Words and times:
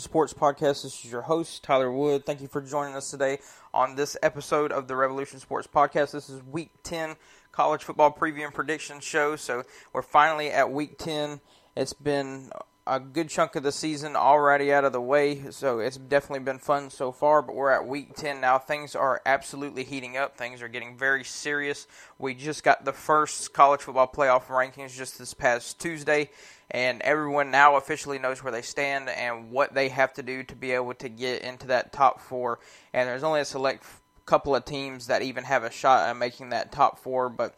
Sports 0.00 0.32
Podcast. 0.32 0.82
This 0.82 1.04
is 1.04 1.12
your 1.12 1.22
host, 1.22 1.62
Tyler 1.62 1.92
Wood. 1.92 2.26
Thank 2.26 2.40
you 2.40 2.48
for 2.48 2.60
joining 2.60 2.94
us 2.94 3.10
today 3.10 3.38
on 3.72 3.94
this 3.94 4.16
episode 4.22 4.72
of 4.72 4.88
the 4.88 4.96
Revolution 4.96 5.38
Sports 5.38 5.68
Podcast. 5.72 6.12
This 6.12 6.28
is 6.28 6.42
week 6.44 6.70
10 6.82 7.16
college 7.52 7.84
football 7.84 8.12
preview 8.12 8.44
and 8.44 8.54
prediction 8.54 9.00
show. 9.00 9.36
So 9.36 9.62
we're 9.92 10.02
finally 10.02 10.50
at 10.50 10.70
week 10.70 10.98
10. 10.98 11.40
It's 11.76 11.92
been 11.92 12.50
a 12.90 12.98
good 12.98 13.28
chunk 13.28 13.54
of 13.54 13.62
the 13.62 13.70
season 13.70 14.16
already 14.16 14.72
out 14.72 14.84
of 14.84 14.92
the 14.92 15.00
way, 15.00 15.48
so 15.50 15.78
it's 15.78 15.96
definitely 15.96 16.44
been 16.44 16.58
fun 16.58 16.90
so 16.90 17.12
far. 17.12 17.40
But 17.40 17.54
we're 17.54 17.70
at 17.70 17.86
week 17.86 18.16
10 18.16 18.40
now. 18.40 18.58
Things 18.58 18.96
are 18.96 19.22
absolutely 19.24 19.84
heating 19.84 20.16
up, 20.16 20.36
things 20.36 20.60
are 20.60 20.66
getting 20.66 20.98
very 20.98 21.22
serious. 21.22 21.86
We 22.18 22.34
just 22.34 22.64
got 22.64 22.84
the 22.84 22.92
first 22.92 23.52
college 23.52 23.82
football 23.82 24.10
playoff 24.12 24.46
rankings 24.46 24.96
just 24.96 25.20
this 25.20 25.34
past 25.34 25.78
Tuesday, 25.78 26.30
and 26.68 27.00
everyone 27.02 27.52
now 27.52 27.76
officially 27.76 28.18
knows 28.18 28.42
where 28.42 28.52
they 28.52 28.62
stand 28.62 29.08
and 29.08 29.52
what 29.52 29.72
they 29.72 29.88
have 29.90 30.12
to 30.14 30.24
do 30.24 30.42
to 30.42 30.56
be 30.56 30.72
able 30.72 30.94
to 30.94 31.08
get 31.08 31.42
into 31.42 31.68
that 31.68 31.92
top 31.92 32.20
four. 32.20 32.58
And 32.92 33.08
there's 33.08 33.22
only 33.22 33.40
a 33.40 33.44
select 33.44 33.84
couple 34.26 34.56
of 34.56 34.64
teams 34.64 35.06
that 35.06 35.22
even 35.22 35.44
have 35.44 35.62
a 35.62 35.70
shot 35.70 36.08
at 36.08 36.16
making 36.16 36.50
that 36.50 36.72
top 36.72 36.98
four, 36.98 37.28
but 37.28 37.56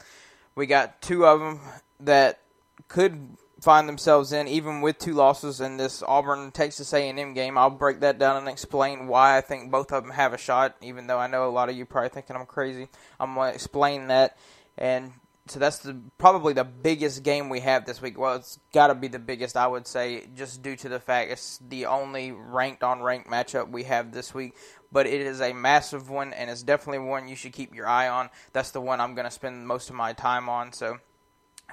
we 0.55 0.67
got 0.67 1.01
two 1.01 1.25
of 1.25 1.41
them 1.41 1.59
that 2.01 2.41
could 2.89 3.39
find 3.63 3.89
themselves 3.89 4.33
in, 4.33 4.49
even 4.49 4.81
with 4.81 4.99
two 4.99 5.15
losses 5.15 5.61
in 5.61 5.77
this 5.77 6.03
Auburn 6.03 6.51
Texas 6.51 6.93
A&M 6.93 7.33
game. 7.33 7.57
I'll 7.57 7.71
break 7.71 8.01
that 8.01 8.19
down 8.19 8.37
and 8.37 8.49
explain 8.49 9.07
why 9.07 9.39
I 9.39 9.41
think 9.41 9.71
both 9.71 9.93
of 9.93 10.03
them 10.03 10.13
have 10.13 10.33
a 10.33 10.39
shot. 10.39 10.77
Even 10.83 11.07
though 11.07 11.19
I 11.19 11.29
know 11.29 11.49
a 11.49 11.51
lot 11.51 11.69
of 11.69 11.77
you 11.77 11.87
probably 11.87 12.09
thinking 12.09 12.35
I'm 12.35 12.45
crazy, 12.45 12.89
I'm 13.21 13.37
to 13.37 13.43
explain 13.43 14.09
that. 14.09 14.37
And 14.77 15.13
so 15.47 15.61
that's 15.61 15.79
the 15.79 15.97
probably 16.19 16.55
the 16.55 16.65
biggest 16.65 17.23
game 17.23 17.49
we 17.49 17.61
have 17.61 17.87
this 17.87 18.03
week. 18.03 18.19
Well, 18.19 18.35
it's 18.35 18.59
got 18.73 18.89
to 18.89 18.97
be 18.97 19.07
the 19.07 19.21
biggest, 19.21 19.57
I 19.57 19.69
would 19.69 19.87
say, 19.87 20.27
just 20.37 20.63
due 20.63 20.75
to 20.77 20.89
the 20.89 20.99
fact 20.99 21.31
it's 21.31 21.59
the 21.69 21.87
only 21.87 22.33
ranked 22.33 22.83
on 22.83 23.01
ranked 23.01 23.31
matchup 23.31 23.71
we 23.71 23.85
have 23.85 24.11
this 24.11 24.35
week. 24.35 24.57
But 24.91 25.07
it 25.07 25.21
is 25.21 25.41
a 25.41 25.53
massive 25.53 26.11
one, 26.11 26.33
and 26.33 26.51
it's 26.51 26.63
definitely 26.65 27.09
one 27.09 27.29
you 27.29 27.37
should 27.37 27.53
keep 27.53 27.75
your 27.75 27.87
eye 27.87 28.09
on. 28.09 28.29
That's 28.53 28.73
the 28.73 28.81
one 28.81 29.01
I'm 29.01 29.15
going 29.15 29.25
to 29.25 29.31
spend 29.31 29.67
most 29.67 29.89
of 29.89 29.95
my 29.95 30.13
time 30.13 30.49
on. 30.49 30.73
So 30.73 30.99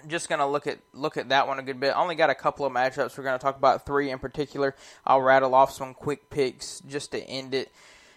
just 0.08 0.30
going 0.30 0.39
to 0.39 0.45
look 0.45 0.67
at 0.67 0.80
look 0.94 1.17
at 1.17 1.30
that 1.30 1.47
one 1.47 1.59
a 1.59 1.64
good 1.64 1.80
bit. 1.80 1.94
Only 1.95 2.16
got 2.16 2.30
a 2.30 2.36
couple 2.36 2.66
of 2.66 2.73
matchups. 2.73 3.17
We're 3.17 3.23
to 3.23 3.38
talk 3.38 3.58
about 3.58 3.86
three 3.86 4.11
in 4.11 4.19
particular. 4.19 4.75
I'll 5.06 5.22
rattle 5.22 5.56
off 5.56 5.72
some 5.72 5.94
quick 5.94 6.30
picks 6.30 6.81
just 6.81 7.11
to 7.11 7.23
end 7.23 7.53
it 7.53 7.72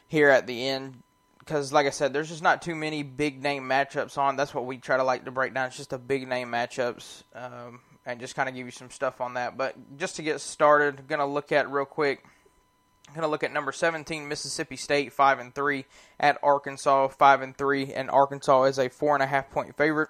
here 0.08 0.28
at 0.28 0.47
the 0.47 0.69
end 0.69 1.02
because, 1.39 1.72
like 1.72 1.86
I 1.86 1.91
said, 1.91 2.12
there's 2.12 2.28
just 2.28 2.42
not 2.42 2.62
too 2.62 2.74
many 2.74 3.02
big 3.02 3.42
name 3.42 3.64
matchups 3.64 4.16
on. 4.16 4.36
That's 4.36 4.55
what 4.55 4.64
we 4.64 4.78
try 4.78 4.97
to 4.97 5.05
like 5.05 5.24
to 5.24 5.30
break 5.30 5.55
down. 5.55 5.66
It's 5.66 5.77
just 5.77 5.92
a 5.92 5.98
big 5.98 6.28
name 6.28 6.48
matchups 6.50 7.24
um, 7.34 7.80
and 8.06 8.20
just 8.20 8.36
kind 8.36 8.48
of 8.48 8.55
give 8.55 8.67
you 8.67 8.70
some 8.70 8.91
stuff 8.91 9.20
on 9.20 9.34
that. 9.34 9.56
But 9.56 9.74
just 9.98 10.17
to 10.17 10.22
get 10.22 10.41
started, 10.41 11.08
going 11.08 11.19
to 11.19 11.27
look 11.27 11.50
at 11.50 11.70
real 11.70 11.84
quick. 11.84 12.24
Going 13.08 13.22
to 13.22 13.28
look 13.28 13.42
at 13.42 13.52
number 13.52 13.72
17, 13.72 14.27
Mississippi 14.27 14.77
State, 14.77 15.12
five 15.12 15.39
and 15.39 15.55
three, 15.55 15.84
at 16.19 16.39
Arkansas, 16.42 17.08
five 17.08 17.42
and 17.42 17.55
three, 17.55 17.92
and 17.92 18.08
Arkansas 18.08 18.64
is 18.64 18.78
a 18.78 18.89
four 18.89 19.14
and 19.14 19.22
a 19.22 19.27
half 19.27 19.50
point 19.50 19.77
favorite. 19.77 20.08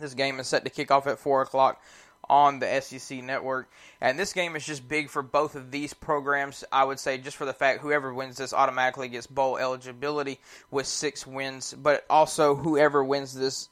This 0.00 0.14
game 0.14 0.38
is 0.40 0.46
set 0.46 0.64
to 0.64 0.70
kick 0.70 0.90
off 0.90 1.06
at 1.06 1.18
4 1.18 1.42
o'clock 1.42 1.80
on 2.28 2.58
the 2.58 2.80
SEC 2.80 3.22
network. 3.22 3.70
And 4.00 4.18
this 4.18 4.32
game 4.32 4.54
is 4.56 4.64
just 4.64 4.86
big 4.86 5.08
for 5.08 5.22
both 5.22 5.54
of 5.54 5.70
these 5.70 5.94
programs. 5.94 6.64
I 6.70 6.84
would 6.84 6.98
say 6.98 7.18
just 7.18 7.36
for 7.36 7.44
the 7.44 7.52
fact 7.52 7.80
whoever 7.80 8.12
wins 8.12 8.36
this 8.36 8.52
automatically 8.52 9.08
gets 9.08 9.26
bowl 9.26 9.56
eligibility 9.56 10.40
with 10.70 10.86
six 10.86 11.26
wins, 11.26 11.74
but 11.74 12.04
also 12.10 12.54
whoever 12.54 13.02
wins 13.02 13.34
this 13.34 13.70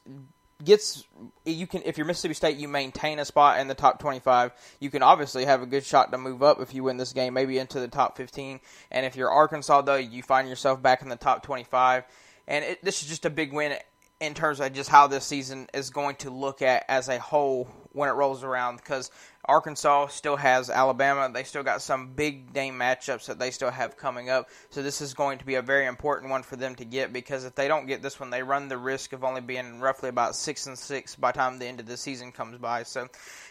gets 0.63 1.03
you 1.45 1.67
can 1.67 1.83
if 1.85 1.99
you're 1.99 2.07
Mississippi 2.07 2.33
State 2.33 2.57
you 2.57 2.67
maintain 2.67 3.19
a 3.19 3.25
spot 3.25 3.59
in 3.59 3.67
the 3.67 3.75
top 3.75 3.99
25 3.99 4.51
you 4.79 4.89
can 4.89 5.03
obviously 5.03 5.45
have 5.45 5.61
a 5.61 5.67
good 5.67 5.85
shot 5.85 6.11
to 6.11 6.17
move 6.17 6.41
up 6.41 6.59
if 6.59 6.73
you 6.73 6.83
win 6.83 6.97
this 6.97 7.13
game 7.13 7.35
maybe 7.35 7.59
into 7.59 7.79
the 7.79 7.87
top 7.87 8.17
15 8.17 8.59
and 8.89 9.05
if 9.05 9.15
you're 9.15 9.29
Arkansas 9.29 9.81
though 9.81 9.97
you 9.97 10.23
find 10.23 10.49
yourself 10.49 10.81
back 10.81 11.03
in 11.03 11.09
the 11.09 11.15
top 11.15 11.43
25 11.43 12.05
and 12.47 12.65
it, 12.65 12.83
this 12.83 13.03
is 13.03 13.07
just 13.07 13.25
a 13.25 13.29
big 13.29 13.53
win 13.53 13.77
in 14.19 14.33
terms 14.33 14.59
of 14.59 14.73
just 14.73 14.89
how 14.89 15.07
this 15.07 15.25
season 15.25 15.67
is 15.73 15.89
going 15.89 16.15
to 16.17 16.29
look 16.29 16.61
at 16.61 16.85
as 16.87 17.09
a 17.09 17.19
whole 17.19 17.67
when 17.93 18.09
it 18.09 18.13
rolls 18.13 18.43
around 18.43 18.77
because 18.77 19.11
Arkansas 19.47 20.07
still 20.07 20.35
has 20.35 20.69
Alabama. 20.69 21.29
They 21.33 21.43
still 21.43 21.63
got 21.63 21.81
some 21.81 22.13
big 22.13 22.53
name 22.53 22.77
matchups 22.77 23.27
that 23.27 23.39
they 23.39 23.51
still 23.51 23.71
have 23.71 23.95
coming 23.95 24.29
up. 24.29 24.49
So 24.71 24.83
this 24.83 24.99
is 24.99 25.13
going 25.13 25.37
to 25.37 25.45
be 25.45 25.55
a 25.55 25.61
very 25.61 25.85
important 25.85 26.29
one 26.31 26.43
for 26.43 26.57
them 26.57 26.75
to 26.75 26.85
get 26.85 27.13
because 27.13 27.45
if 27.45 27.55
they 27.55 27.69
don't 27.69 27.87
get 27.87 28.01
this 28.01 28.19
one, 28.19 28.29
they 28.29 28.43
run 28.43 28.67
the 28.67 28.77
risk 28.77 29.13
of 29.13 29.23
only 29.23 29.41
being 29.41 29.79
roughly 29.79 30.09
about 30.09 30.35
six 30.35 30.67
and 30.67 30.77
six 30.77 31.15
by 31.15 31.31
the 31.31 31.37
time 31.37 31.59
the 31.59 31.65
end 31.65 31.79
of 31.79 31.85
the 31.85 31.95
season 31.95 32.31
comes 32.31 32.57
by. 32.57 32.83
So 32.83 33.07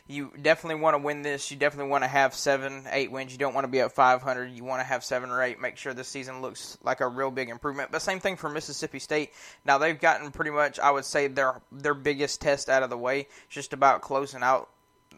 you 0.07 0.33
definitely 0.41 0.81
want 0.83 0.95
to 0.95 1.03
win 1.03 1.23
this. 1.23 1.51
You 1.51 1.57
definitely 1.57 1.91
want 1.91 2.05
to 2.05 2.09
have 2.09 2.35
seven, 2.35 2.85
eight 2.91 3.11
wins. 3.11 3.33
You 3.33 3.39
don't 3.39 3.55
want 3.55 3.65
to 3.65 3.71
be 3.71 3.81
at 3.81 3.93
500. 3.93 4.51
You 4.53 4.65
want 4.65 4.81
to 4.81 4.87
have 4.87 5.03
seven 5.03 5.31
or 5.31 5.43
eight. 5.43 5.61
Make 5.61 5.79
sure 5.79 5.95
this 5.95 6.09
season 6.09 6.43
looks 6.43 6.77
like 6.83 7.01
a 7.01 7.09
real 7.09 7.31
big 7.31 7.49
improvement. 7.49 7.91
But 7.91 8.03
same 8.03 8.21
thing 8.21 8.37
for 8.37 8.51
Mississippi 8.51 8.99
State. 8.99 9.33
Now 9.65 9.79
they've 9.79 9.99
gotten 9.99 10.31
pretty 10.31 10.51
much, 10.51 10.79
I 10.79 10.91
would 10.91 11.07
say, 11.07 11.29
their 11.29 11.63
their 11.73 11.95
biggest 11.95 12.43
test 12.43 12.69
out 12.69 12.83
of 12.83 12.91
the 12.91 12.99
way. 12.99 13.21
It's 13.21 13.55
just 13.55 13.73
about 13.73 14.03
closing 14.03 14.43
out 14.43 14.69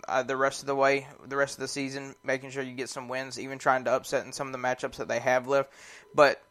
uh, 0.07 0.23
the 0.23 0.37
rest 0.37 0.63
of 0.63 0.67
the 0.67 0.75
way, 0.75 1.07
the 1.27 1.37
rest 1.37 1.55
of 1.55 1.61
the 1.61 1.69
season, 1.69 2.15
making 2.23 2.51
sure 2.51 2.63
you 2.63 2.75
get 2.75 2.89
some 2.89 3.09
wins, 3.09 3.39
even 3.39 3.59
trying 3.59 3.85
to 3.85 3.93
upset 3.93 4.27
in 4.27 4.33
some 4.33 4.47
of 4.47 4.53
the 4.53 4.59
matchups 4.59 4.97
that 4.97 5.09
they 5.09 5.19
have 5.19 5.49
left. 5.49 5.73
But 6.15 6.43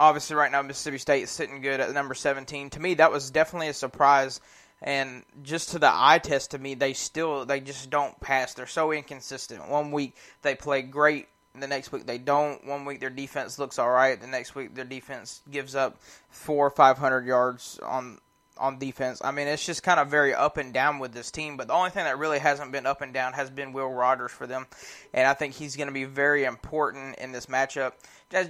obviously, 0.00 0.36
right 0.36 0.50
now 0.50 0.62
Mississippi 0.62 0.98
State 0.98 1.22
is 1.22 1.30
sitting 1.30 1.60
good 1.60 1.80
at 1.80 1.92
number 1.92 2.14
17. 2.14 2.70
To 2.70 2.80
me, 2.80 2.94
that 2.94 3.12
was 3.12 3.30
definitely 3.30 3.68
a 3.68 3.74
surprise. 3.74 4.40
And 4.80 5.24
just 5.42 5.70
to 5.70 5.78
the 5.78 5.90
eye 5.92 6.20
test, 6.22 6.52
to 6.52 6.58
me, 6.58 6.74
they 6.74 6.92
still 6.92 7.44
they 7.44 7.60
just 7.60 7.90
don't 7.90 8.18
pass. 8.20 8.54
They're 8.54 8.66
so 8.66 8.92
inconsistent. 8.92 9.68
One 9.68 9.90
week 9.90 10.16
they 10.42 10.54
play 10.54 10.82
great, 10.82 11.26
the 11.60 11.66
next 11.66 11.92
week 11.92 12.06
they 12.06 12.18
don't. 12.18 12.64
One 12.66 12.84
week 12.84 13.00
their 13.00 13.10
defense 13.10 13.58
looks 13.58 13.78
all 13.78 13.90
right. 13.90 14.20
The 14.20 14.26
next 14.26 14.54
week 14.54 14.74
their 14.74 14.84
defense 14.84 15.42
gives 15.50 15.74
up 15.74 16.00
four 16.30 16.66
or 16.66 16.70
five 16.70 16.98
hundred 16.98 17.26
yards 17.26 17.78
on 17.82 18.18
on 18.58 18.78
defense. 18.78 19.20
I 19.24 19.30
mean, 19.30 19.48
it's 19.48 19.64
just 19.64 19.82
kind 19.82 20.00
of 20.00 20.08
very 20.08 20.34
up 20.34 20.56
and 20.56 20.72
down 20.72 20.98
with 20.98 21.12
this 21.12 21.30
team. 21.30 21.56
But 21.56 21.68
the 21.68 21.74
only 21.74 21.90
thing 21.90 22.04
that 22.04 22.18
really 22.18 22.38
hasn't 22.38 22.72
been 22.72 22.86
up 22.86 23.00
and 23.00 23.14
down 23.14 23.32
has 23.32 23.50
been 23.50 23.72
Will 23.72 23.90
Rogers 23.90 24.30
for 24.30 24.46
them, 24.46 24.66
and 25.12 25.26
I 25.26 25.34
think 25.34 25.54
he's 25.54 25.76
going 25.76 25.88
to 25.88 25.94
be 25.94 26.04
very 26.04 26.44
important 26.44 27.18
in 27.18 27.32
this 27.32 27.46
matchup, 27.46 27.92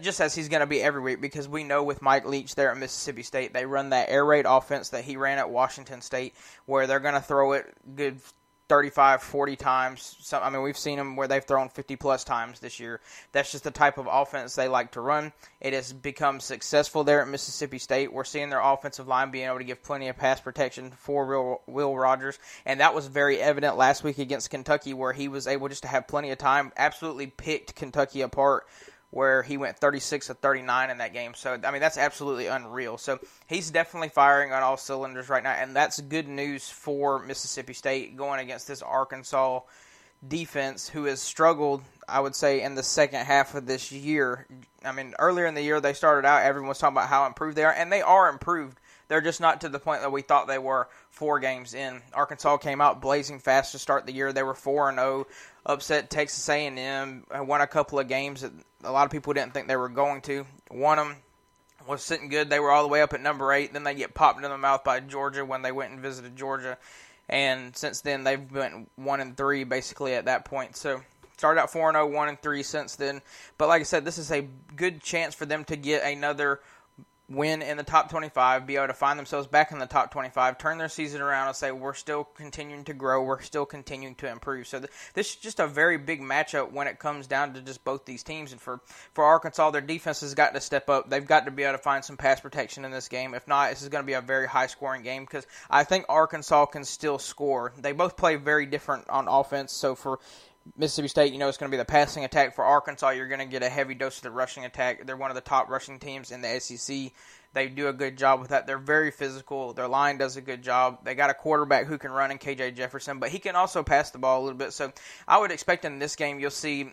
just 0.01 0.21
as 0.21 0.35
he's 0.35 0.49
going 0.49 0.61
to 0.61 0.67
be 0.67 0.83
every 0.83 1.01
week. 1.03 1.21
Because 1.21 1.49
we 1.49 1.65
know 1.65 1.83
with 1.83 2.03
Mike 2.03 2.27
Leach 2.27 2.55
there 2.55 2.71
at 2.71 2.79
Mississippi 2.79 3.23
State, 3.23 3.53
they 3.53 3.67
run 3.67 3.91
that 3.91 4.09
air 4.09 4.25
raid 4.25 4.47
offense 4.47 4.91
that 4.91 5.05
he 5.05 5.17
ran 5.17 5.39
at 5.39 5.51
Washington 5.51 6.01
State, 6.01 6.35
where 6.67 6.87
they're 6.87 7.01
going 7.01 7.15
to 7.15 7.21
throw 7.21 7.53
it 7.53 7.67
good 7.95 8.21
35, 8.69 9.23
40 9.23 9.56
times. 9.56 10.33
I 10.33 10.51
mean, 10.51 10.62
we've 10.62 10.77
seen 10.77 10.99
them 10.99 11.17
where 11.17 11.27
they've 11.27 11.45
thrown 11.45 11.69
50 11.69 11.97
plus 11.97 12.25
times 12.25 12.61
this 12.61 12.79
year. 12.79 13.01
That's 13.33 13.51
just 13.51 13.65
the 13.65 13.71
type 13.71 13.99
of 13.99 14.09
offense 14.11 14.55
they 14.55 14.69
like 14.69 14.93
to 14.93 15.01
run. 15.01 15.33
It 15.61 15.73
has 15.73 15.93
become 15.93 16.41
successful 16.41 17.03
there 17.05 17.23
at 17.23 17.28
Mississippi 17.28 17.78
State. 17.78 18.12
We're 18.12 18.25
seeing 18.25 18.51
their 18.51 18.61
offensive 18.61 19.09
line 19.09 19.31
being 19.31 19.47
able 19.47 19.59
to 19.59 19.65
give 19.65 19.83
plenty 19.83 20.09
of 20.09 20.17
pass 20.17 20.41
protection 20.41 20.91
for 20.91 21.27
Will, 21.27 21.62
Will 21.67 21.97
Rogers, 21.97 22.39
and 22.67 22.81
that 22.81 22.95
was 22.95 23.07
very 23.07 23.41
evident 23.41 23.77
last 23.77 24.05
week 24.05 24.19
against 24.19 24.51
Kentucky, 24.51 24.95
where 24.95 25.12
he 25.12 25.28
was 25.28 25.47
able 25.47 25.69
just 25.69 25.83
to 25.83 25.89
have 25.89 26.07
plenty 26.07 26.31
of 26.31 26.39
time. 26.39 26.73
Absolutely 26.77 27.27
picked 27.27 27.75
Kentucky 27.75 28.21
apart 28.21 28.67
where 29.11 29.43
he 29.43 29.57
went 29.57 29.78
36 29.78 30.27
to 30.27 30.34
39 30.34 30.91
in 30.91 30.99
that 30.99 31.13
game. 31.13 31.33
So, 31.34 31.59
I 31.65 31.71
mean, 31.71 31.81
that's 31.81 31.97
absolutely 31.97 32.47
unreal. 32.47 32.99
So, 32.99 33.19
he's 33.47 33.71
definitely 33.71 34.10
firing 34.10 34.53
on 34.53 34.63
all 34.63 34.77
cylinders 34.77 35.28
right 35.28 35.43
now, 35.43 35.53
and 35.53 35.75
that's 35.75 36.01
good 36.01 36.28
news 36.28 36.69
for 36.69 37.19
Mississippi 37.21 37.72
State 37.72 38.16
going 38.16 38.41
against 38.41 38.69
this 38.69 38.83
Arkansas 38.83 39.60
defense 40.27 40.89
who 40.89 41.05
has 41.05 41.21
struggled, 41.21 41.83
I 42.09 42.21
would 42.21 42.34
say, 42.34 42.63
in 42.63 42.75
the 42.75 42.83
second 42.83 43.25
half 43.25 43.55
of 43.55 43.66
this 43.66 43.93
year. 43.93 44.47
I 44.84 44.93
mean, 44.93 45.15
earlier 45.19 45.47
in 45.47 45.54
the 45.54 45.63
year, 45.63 45.81
they 45.81 45.93
started 45.93 46.27
out, 46.27 46.43
everyone 46.43 46.69
was 46.69 46.78
talking 46.78 46.97
about 46.97 47.09
how 47.09 47.27
improved 47.27 47.57
they 47.57 47.65
are, 47.65 47.72
and 47.72 47.93
they 47.93 48.03
are 48.03 48.28
improved. 48.28 48.78
They're 49.09 49.22
just 49.22 49.41
not 49.41 49.63
to 49.63 49.69
the 49.69 49.78
point 49.78 50.03
that 50.03 50.13
we 50.13 50.22
thought 50.22 50.47
they 50.47 50.59
were 50.59 50.89
four 51.10 51.41
games 51.41 51.75
in. 51.75 52.03
Arkansas 52.13 52.59
came 52.59 52.81
out 52.81 53.01
blazing 53.01 53.39
fast 53.39 53.72
to 53.72 53.78
start 53.78 54.07
the 54.07 54.13
year. 54.13 54.33
They 54.33 54.43
were 54.43 54.55
4 54.55 54.91
and 54.91 54.99
0 54.99 55.27
upset 55.65 56.10
Texas 56.10 56.49
A&M, 56.49 57.25
uh, 57.31 57.43
won 57.43 57.60
a 57.60 57.66
couple 57.66 57.99
of 57.99 58.09
games 58.09 58.43
that 58.43 58.53
a 58.84 58.93
lot 58.93 59.05
of 59.05 59.10
people 59.10 59.33
didn't 59.33 59.53
think 59.53 59.69
they 59.69 59.77
were 59.77 59.89
going 59.89 60.21
to. 60.22 60.47
Won 60.71 60.99
them, 60.99 61.16
was 61.87 62.03
sitting 62.03 62.28
good. 62.28 62.51
They 62.51 62.60
were 62.60 62.71
all 62.71 62.83
the 62.83 62.89
way 62.89 63.03
up 63.03 63.13
at 63.13 63.21
number 63.21 63.53
eight. 63.53 63.72
Then 63.72 63.84
they 63.84 63.95
get 63.95 64.15
popped 64.15 64.43
in 64.43 64.51
the 64.51 64.59
mouth 64.59 64.84
by 64.84 65.01
Georgia 65.01 65.45
when 65.45 65.63
they 65.63 65.72
went 65.72 65.93
and 65.93 66.01
visited 66.01 66.37
Georgia, 66.37 66.78
and 67.28 67.77
since 67.77 68.03
then 68.03 68.25
they've 68.25 68.53
been 68.53 68.87
one 68.97 69.21
and 69.21 69.37
three 69.37 69.65
basically 69.65 70.15
at 70.15 70.27
that 70.27 70.45
point. 70.45 70.77
So 70.77 71.03
started 71.39 71.61
out 71.61 71.71
4 71.71 71.93
0, 71.93 72.07
1 72.07 72.28
and 72.28 72.41
3 72.41 72.63
since 72.63 72.97
then. 72.97 73.22
But 73.57 73.69
like 73.69 73.81
I 73.81 73.84
said, 73.84 74.04
this 74.04 74.19
is 74.19 74.31
a 74.31 74.47
good 74.77 75.03
chance 75.03 75.34
for 75.34 75.47
them 75.47 75.65
to 75.65 75.77
get 75.77 76.04
another 76.04 76.61
win 77.28 77.60
in 77.60 77.77
the 77.77 77.83
top 77.83 78.10
25, 78.10 78.66
be 78.66 78.77
able 78.77 78.86
to 78.86 78.95
find 78.95 79.19
themselves 79.19 79.47
back 79.47 79.71
in 79.71 79.78
the 79.78 79.86
top 79.86 80.10
25, 80.10 80.57
turn 80.57 80.78
their 80.78 80.89
season 80.89 81.21
around 81.21 81.48
and 81.48 81.57
say, 81.57 81.71
we're 81.71 81.92
still 81.95 82.25
continuing 82.25 82.84
to 82.84 82.95
grow, 82.95 83.22
we're 83.22 83.41
still 83.42 83.66
continuing 83.66 84.15
to 84.15 84.30
improve. 84.30 84.66
So 84.66 84.78
th- 84.78 84.91
this 85.15 85.30
is 85.30 85.36
just 85.36 85.60
a 85.60 85.66
very 85.66 85.98
big 85.98 86.22
matchup 86.22 86.72
when 86.72 86.86
it 86.86 86.98
comes 86.98 87.27
down 87.27 87.53
to 87.54 87.60
just 87.60 87.84
both 87.84 88.07
these 88.07 88.22
teams. 88.22 88.53
And 88.53 88.60
for, 88.60 88.80
for 89.13 89.25
Arkansas, 89.25 89.71
their 89.71 89.83
defense 89.83 90.22
has 90.22 90.34
got 90.34 90.54
to 90.54 90.60
step 90.60 90.89
up. 90.89 91.10
They've 91.10 91.27
got 91.27 91.45
to 91.45 91.51
be 91.51 91.65
able 91.65 91.77
to 91.77 91.83
find 91.83 92.03
some 92.03 92.16
pass 92.16 92.41
protection 92.41 92.84
in 92.84 92.91
this 92.91 93.09
game. 93.09 93.34
If 93.34 93.47
not, 93.47 93.71
this 93.71 93.83
is 93.83 93.91
going 93.91 94.03
to 94.03 94.07
be 94.07 94.15
a 94.15 94.22
very 94.22 94.48
high 94.48 94.66
scoring 94.66 95.03
game 95.03 95.25
because 95.25 95.47
I 95.69 95.84
think 95.84 96.07
Arkansas 96.09 96.66
can 96.66 96.84
still 96.84 97.19
score. 97.19 97.72
They 97.77 97.92
both 97.92 98.16
play 98.16 98.36
very 98.36 98.65
different 98.65 99.09
on 99.10 99.28
offense. 99.28 99.72
So 99.72 99.95
for 99.95 100.19
Mississippi 100.76 101.09
State, 101.09 101.32
you 101.32 101.38
know, 101.38 101.48
it's 101.48 101.59
going 101.59 101.70
to 101.70 101.74
be 101.74 101.80
the 101.80 101.84
passing 101.84 102.24
attack. 102.24 102.54
For 102.54 102.65
Arkansas, 102.65 103.10
you're 103.10 103.28
going 103.28 103.41
to 103.41 103.47
get 103.47 103.62
a 103.62 103.68
heavy 103.68 103.94
dose 103.94 104.16
of 104.18 104.22
the 104.22 104.30
rushing 104.30 104.65
attack. 104.65 105.06
They're 105.06 105.16
one 105.16 105.30
of 105.30 105.34
the 105.34 105.41
top 105.41 105.68
rushing 105.68 105.98
teams 105.98 106.30
in 106.30 106.41
the 106.41 106.60
SEC. 106.60 107.12
They 107.54 107.68
do 107.68 107.88
a 107.88 107.92
good 107.92 108.18
job 108.18 108.41
with 108.41 108.50
that. 108.50 108.66
They're 108.66 108.78
very 108.78 109.10
physical. 109.10 109.72
Their 109.72 109.88
line 109.88 110.18
does 110.18 110.36
a 110.36 110.41
good 110.41 110.62
job. 110.62 111.04
They 111.04 111.15
got 111.15 111.30
a 111.30 111.34
quarterback 111.34 111.86
who 111.86 111.98
can 111.98 112.10
run 112.10 112.30
in 112.30 112.38
KJ 112.38 112.76
Jefferson, 112.76 113.18
but 113.18 113.30
he 113.30 113.38
can 113.38 113.56
also 113.56 113.82
pass 113.82 114.10
the 114.10 114.18
ball 114.18 114.41
a 114.41 114.44
little 114.44 114.59
bit. 114.59 114.72
So 114.72 114.92
I 115.26 115.38
would 115.38 115.50
expect 115.50 115.84
in 115.84 115.98
this 115.98 116.15
game 116.16 116.41
you'll 116.41 116.50
see 116.50 116.92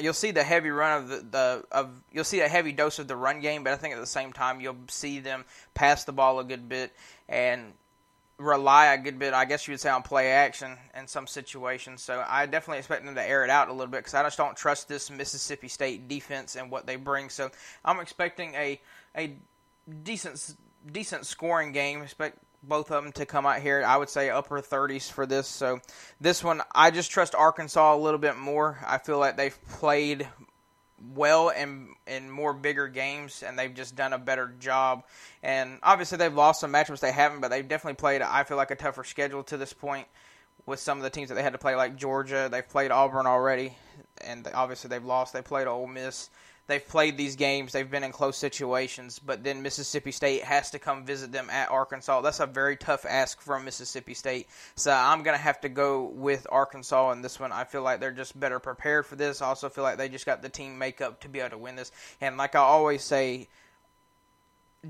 you'll 0.00 0.12
see 0.12 0.30
the 0.30 0.44
heavy 0.44 0.68
run 0.68 1.02
of 1.02 1.08
the, 1.08 1.16
the 1.30 1.64
of 1.72 2.02
you'll 2.12 2.24
see 2.24 2.40
a 2.40 2.48
heavy 2.48 2.72
dose 2.72 2.98
of 2.98 3.08
the 3.08 3.16
run 3.16 3.40
game, 3.40 3.64
but 3.64 3.72
I 3.72 3.76
think 3.76 3.94
at 3.94 4.00
the 4.00 4.06
same 4.06 4.32
time 4.32 4.60
you'll 4.60 4.76
see 4.88 5.20
them 5.20 5.44
pass 5.74 6.04
the 6.04 6.12
ball 6.12 6.38
a 6.38 6.44
good 6.44 6.68
bit 6.68 6.92
and 7.28 7.72
rely 8.38 8.86
a 8.86 8.98
good 8.98 9.18
bit, 9.18 9.32
I 9.32 9.44
guess 9.44 9.66
you 9.66 9.72
would 9.72 9.80
say, 9.80 9.88
on 9.88 10.02
play 10.02 10.30
action 10.30 10.76
in 10.94 11.06
some 11.06 11.26
situations. 11.26 12.02
So 12.02 12.22
I 12.28 12.46
definitely 12.46 12.78
expect 12.78 13.04
them 13.04 13.14
to 13.14 13.26
air 13.26 13.44
it 13.44 13.50
out 13.50 13.68
a 13.68 13.72
little 13.72 13.86
bit 13.86 13.98
because 13.98 14.14
I 14.14 14.22
just 14.22 14.36
don't 14.36 14.56
trust 14.56 14.88
this 14.88 15.10
Mississippi 15.10 15.68
State 15.68 16.08
defense 16.08 16.56
and 16.56 16.70
what 16.70 16.86
they 16.86 16.96
bring. 16.96 17.30
So 17.30 17.50
I'm 17.84 18.00
expecting 18.00 18.54
a 18.54 18.80
a 19.16 19.36
decent 20.02 20.56
decent 20.90 21.26
scoring 21.26 21.72
game. 21.72 22.02
Expect 22.02 22.38
both 22.62 22.90
of 22.90 23.02
them 23.02 23.12
to 23.12 23.26
come 23.26 23.46
out 23.46 23.60
here. 23.60 23.84
I 23.86 23.96
would 23.96 24.08
say 24.08 24.30
upper 24.30 24.60
30s 24.60 25.10
for 25.10 25.26
this. 25.26 25.46
So 25.46 25.80
this 26.20 26.42
one, 26.42 26.62
I 26.74 26.90
just 26.90 27.10
trust 27.10 27.34
Arkansas 27.34 27.94
a 27.94 27.96
little 27.96 28.18
bit 28.18 28.36
more. 28.36 28.78
I 28.86 28.98
feel 28.98 29.18
like 29.18 29.36
they've 29.36 29.58
played 29.68 30.28
well 31.14 31.50
in 31.50 31.88
in 32.06 32.30
more 32.30 32.52
bigger 32.52 32.88
games, 32.88 33.42
and 33.42 33.58
they've 33.58 33.74
just 33.74 33.96
done 33.96 34.12
a 34.12 34.18
better 34.18 34.52
job. 34.60 35.04
And 35.42 35.78
obviously, 35.82 36.18
they've 36.18 36.34
lost 36.34 36.60
some 36.60 36.72
matchups 36.72 37.00
they 37.00 37.12
haven't, 37.12 37.40
but 37.40 37.48
they've 37.48 37.66
definitely 37.66 37.96
played. 37.96 38.22
I 38.22 38.44
feel 38.44 38.56
like 38.56 38.70
a 38.70 38.76
tougher 38.76 39.04
schedule 39.04 39.42
to 39.44 39.56
this 39.56 39.72
point 39.72 40.06
with 40.64 40.80
some 40.80 40.98
of 40.98 41.04
the 41.04 41.10
teams 41.10 41.28
that 41.28 41.34
they 41.34 41.42
had 41.42 41.52
to 41.52 41.58
play, 41.58 41.74
like 41.74 41.96
Georgia. 41.96 42.48
They've 42.50 42.66
played 42.66 42.90
Auburn 42.90 43.26
already, 43.26 43.76
and 44.22 44.48
obviously 44.54 44.88
they've 44.88 45.04
lost. 45.04 45.32
They 45.32 45.42
played 45.42 45.66
Ole 45.66 45.86
Miss 45.86 46.30
they've 46.66 46.86
played 46.86 47.16
these 47.16 47.36
games, 47.36 47.72
they've 47.72 47.90
been 47.90 48.04
in 48.04 48.12
close 48.12 48.36
situations, 48.36 49.18
but 49.18 49.44
then 49.44 49.62
Mississippi 49.62 50.12
State 50.12 50.42
has 50.42 50.70
to 50.70 50.78
come 50.78 51.04
visit 51.04 51.32
them 51.32 51.48
at 51.50 51.70
Arkansas. 51.70 52.20
That's 52.20 52.40
a 52.40 52.46
very 52.46 52.76
tough 52.76 53.04
ask 53.08 53.40
from 53.40 53.64
Mississippi 53.64 54.14
State. 54.14 54.48
So 54.74 54.92
I'm 54.92 55.22
going 55.22 55.36
to 55.36 55.42
have 55.42 55.60
to 55.60 55.68
go 55.68 56.04
with 56.04 56.46
Arkansas 56.50 57.12
in 57.12 57.22
this 57.22 57.38
one. 57.38 57.52
I 57.52 57.64
feel 57.64 57.82
like 57.82 58.00
they're 58.00 58.10
just 58.10 58.38
better 58.38 58.58
prepared 58.58 59.06
for 59.06 59.16
this. 59.16 59.42
I 59.42 59.46
also 59.46 59.68
feel 59.68 59.84
like 59.84 59.98
they 59.98 60.08
just 60.08 60.26
got 60.26 60.42
the 60.42 60.48
team 60.48 60.78
makeup 60.78 61.20
to 61.20 61.28
be 61.28 61.40
able 61.40 61.50
to 61.50 61.58
win 61.58 61.76
this. 61.76 61.92
And 62.20 62.36
like 62.36 62.54
I 62.54 62.60
always 62.60 63.02
say, 63.02 63.48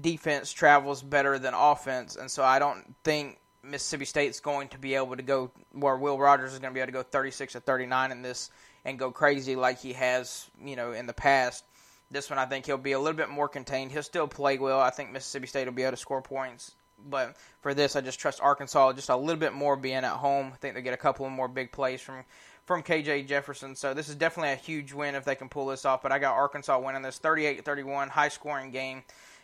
defense 0.00 0.52
travels 0.52 1.02
better 1.02 1.38
than 1.38 1.54
offense, 1.54 2.16
and 2.16 2.30
so 2.30 2.42
I 2.42 2.58
don't 2.58 2.94
think 3.04 3.38
Mississippi 3.62 4.04
State's 4.04 4.40
going 4.40 4.68
to 4.68 4.78
be 4.78 4.94
able 4.94 5.16
to 5.16 5.22
go 5.22 5.50
where 5.72 5.96
Will 5.96 6.18
Rogers 6.18 6.52
is 6.52 6.58
going 6.58 6.72
to 6.72 6.74
be 6.74 6.80
able 6.80 6.88
to 6.88 6.92
go 6.92 7.02
36 7.02 7.54
to 7.54 7.60
39 7.60 8.12
in 8.12 8.22
this 8.22 8.50
and 8.86 8.98
go 8.98 9.10
crazy 9.10 9.56
like 9.56 9.80
he 9.80 9.92
has, 9.92 10.48
you 10.64 10.76
know, 10.76 10.92
in 10.92 11.06
the 11.06 11.12
past. 11.12 11.64
This 12.10 12.30
one, 12.30 12.38
I 12.38 12.46
think 12.46 12.64
he'll 12.64 12.78
be 12.78 12.92
a 12.92 13.00
little 13.00 13.16
bit 13.16 13.28
more 13.28 13.48
contained. 13.48 13.90
He'll 13.90 14.04
still 14.04 14.28
play 14.28 14.58
well. 14.58 14.78
I 14.78 14.90
think 14.90 15.10
Mississippi 15.10 15.48
State 15.48 15.66
will 15.66 15.74
be 15.74 15.82
able 15.82 15.90
to 15.90 15.96
score 15.96 16.22
points. 16.22 16.76
But 17.10 17.36
for 17.60 17.74
this, 17.74 17.96
I 17.96 18.00
just 18.00 18.20
trust 18.20 18.40
Arkansas 18.40 18.92
just 18.92 19.10
a 19.10 19.16
little 19.16 19.40
bit 19.40 19.52
more 19.52 19.76
being 19.76 19.96
at 19.96 20.04
home. 20.04 20.52
I 20.54 20.56
think 20.56 20.76
they 20.76 20.82
get 20.82 20.94
a 20.94 20.98
couple 20.98 21.26
of 21.26 21.32
more 21.32 21.48
big 21.48 21.72
plays 21.72 22.00
from 22.00 22.24
from 22.64 22.82
KJ 22.82 23.28
Jefferson. 23.28 23.76
So 23.76 23.94
this 23.94 24.08
is 24.08 24.16
definitely 24.16 24.52
a 24.52 24.56
huge 24.56 24.92
win 24.92 25.14
if 25.14 25.24
they 25.24 25.36
can 25.36 25.48
pull 25.48 25.66
this 25.66 25.84
off. 25.84 26.02
But 26.02 26.10
I 26.10 26.18
got 26.18 26.34
Arkansas 26.34 26.78
winning 26.78 27.02
this 27.02 27.18
38-31, 27.18 28.08
high 28.08 28.28
scoring 28.28 28.72
game 28.72 29.02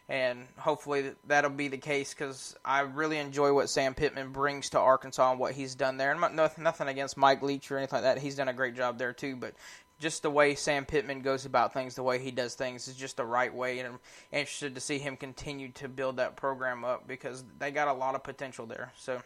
and 0.08 0.46
hopefully 0.58 1.12
that'll 1.26 1.50
be 1.50 1.68
the 1.68 1.78
case 1.78 2.12
because 2.12 2.56
I 2.64 2.80
really 2.80 3.18
enjoy 3.18 3.52
what 3.52 3.70
Sam 3.70 3.94
Pittman 3.94 4.32
brings 4.32 4.70
to 4.70 4.78
Arkansas 4.78 5.30
and 5.30 5.40
what 5.40 5.52
he's 5.52 5.74
done 5.74 5.96
there. 5.96 6.12
And 6.12 6.20
nothing, 6.20 6.88
against 6.88 7.16
Mike 7.16 7.42
Leach 7.42 7.70
or 7.70 7.78
anything 7.78 8.02
like 8.02 8.02
that. 8.02 8.18
He's 8.18 8.36
done 8.36 8.48
a 8.48 8.52
great 8.52 8.74
job 8.74 8.98
there 8.98 9.12
too, 9.12 9.36
but 9.36 9.54
just 10.00 10.22
the 10.22 10.30
way 10.30 10.54
Sam 10.54 10.84
Pittman 10.84 11.22
goes 11.22 11.46
about 11.46 11.72
things, 11.72 11.94
the 11.94 12.02
way 12.02 12.18
he 12.18 12.30
does 12.30 12.54
things, 12.54 12.88
is 12.88 12.96
just 12.96 13.16
the 13.16 13.24
right 13.24 13.54
way. 13.54 13.78
And 13.78 13.88
I'm 13.88 13.98
interested 14.32 14.74
to 14.74 14.80
see 14.80 14.98
him 14.98 15.16
continue 15.16 15.68
to 15.72 15.88
build 15.88 16.16
that 16.16 16.36
program 16.36 16.84
up 16.84 17.06
because 17.06 17.44
they 17.58 17.70
got 17.70 17.88
a 17.88 17.92
lot 17.92 18.14
of 18.14 18.22
potential 18.22 18.66
there. 18.66 18.92
So. 18.98 19.22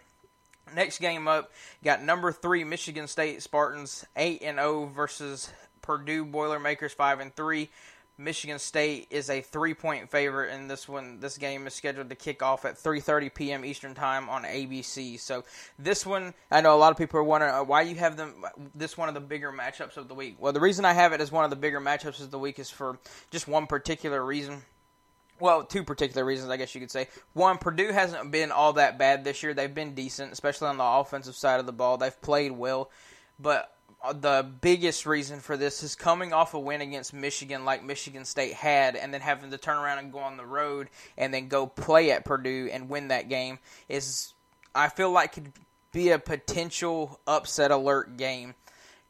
Next 0.74 0.98
game 0.98 1.28
up, 1.28 1.52
got 1.84 2.02
number 2.02 2.32
three 2.32 2.64
Michigan 2.64 3.06
State 3.06 3.40
Spartans 3.40 4.04
eight 4.16 4.42
and 4.42 4.58
zero 4.58 4.82
oh 4.82 4.86
versus 4.86 5.48
Purdue 5.80 6.24
Boilermakers 6.24 6.92
five 6.92 7.20
and 7.20 7.32
three. 7.36 7.70
Michigan 8.18 8.58
State 8.58 9.08
is 9.10 9.28
a 9.28 9.42
three-point 9.42 10.10
favorite, 10.10 10.50
and 10.50 10.70
this 10.70 10.88
one, 10.88 11.20
this 11.20 11.36
game 11.36 11.66
is 11.66 11.74
scheduled 11.74 12.08
to 12.08 12.14
kick 12.14 12.42
off 12.42 12.64
at 12.64 12.76
3:30 12.76 13.34
p.m. 13.34 13.64
Eastern 13.64 13.94
Time 13.94 14.30
on 14.30 14.44
ABC. 14.44 15.20
So 15.20 15.44
this 15.78 16.06
one, 16.06 16.32
I 16.50 16.62
know 16.62 16.74
a 16.74 16.78
lot 16.78 16.92
of 16.92 16.98
people 16.98 17.20
are 17.20 17.24
wondering 17.24 17.52
uh, 17.52 17.64
why 17.64 17.82
you 17.82 17.94
have 17.96 18.16
them. 18.16 18.44
This 18.74 18.96
one 18.96 19.08
of 19.08 19.14
the 19.14 19.20
bigger 19.20 19.52
matchups 19.52 19.98
of 19.98 20.08
the 20.08 20.14
week. 20.14 20.36
Well, 20.38 20.54
the 20.54 20.60
reason 20.60 20.86
I 20.86 20.94
have 20.94 21.12
it 21.12 21.20
as 21.20 21.30
one 21.30 21.44
of 21.44 21.50
the 21.50 21.56
bigger 21.56 21.80
matchups 21.80 22.22
of 22.22 22.30
the 22.30 22.38
week 22.38 22.58
is 22.58 22.70
for 22.70 22.98
just 23.30 23.48
one 23.48 23.66
particular 23.66 24.24
reason. 24.24 24.62
Well, 25.38 25.64
two 25.64 25.84
particular 25.84 26.24
reasons, 26.24 26.50
I 26.50 26.56
guess 26.56 26.74
you 26.74 26.80
could 26.80 26.90
say. 26.90 27.08
One, 27.34 27.58
Purdue 27.58 27.92
hasn't 27.92 28.30
been 28.30 28.50
all 28.50 28.72
that 28.74 28.98
bad 28.98 29.24
this 29.24 29.42
year. 29.42 29.52
They've 29.52 29.72
been 29.72 29.94
decent, 29.94 30.32
especially 30.32 30.68
on 30.68 30.78
the 30.78 30.84
offensive 30.84 31.36
side 31.36 31.60
of 31.60 31.66
the 31.66 31.72
ball. 31.72 31.98
They've 31.98 32.22
played 32.22 32.52
well, 32.52 32.90
but 33.38 33.75
Uh, 34.06 34.12
the 34.12 34.46
biggest 34.60 35.04
reason 35.04 35.40
for 35.40 35.56
this 35.56 35.82
is 35.82 35.96
coming 35.96 36.32
off 36.32 36.54
a 36.54 36.58
win 36.58 36.80
against 36.80 37.12
Michigan, 37.12 37.64
like 37.64 37.82
Michigan 37.84 38.24
State 38.24 38.52
had, 38.52 38.94
and 38.94 39.12
then 39.12 39.20
having 39.20 39.50
to 39.50 39.58
turn 39.58 39.78
around 39.78 39.98
and 39.98 40.12
go 40.12 40.20
on 40.20 40.36
the 40.36 40.46
road 40.46 40.88
and 41.18 41.34
then 41.34 41.48
go 41.48 41.66
play 41.66 42.12
at 42.12 42.24
Purdue 42.24 42.68
and 42.72 42.88
win 42.88 43.08
that 43.08 43.28
game 43.28 43.58
is, 43.88 44.34
I 44.74 44.88
feel 44.90 45.10
like, 45.10 45.32
could 45.32 45.52
be 45.92 46.10
a 46.10 46.18
potential 46.18 47.18
upset 47.26 47.70
alert 47.70 48.16
game 48.16 48.54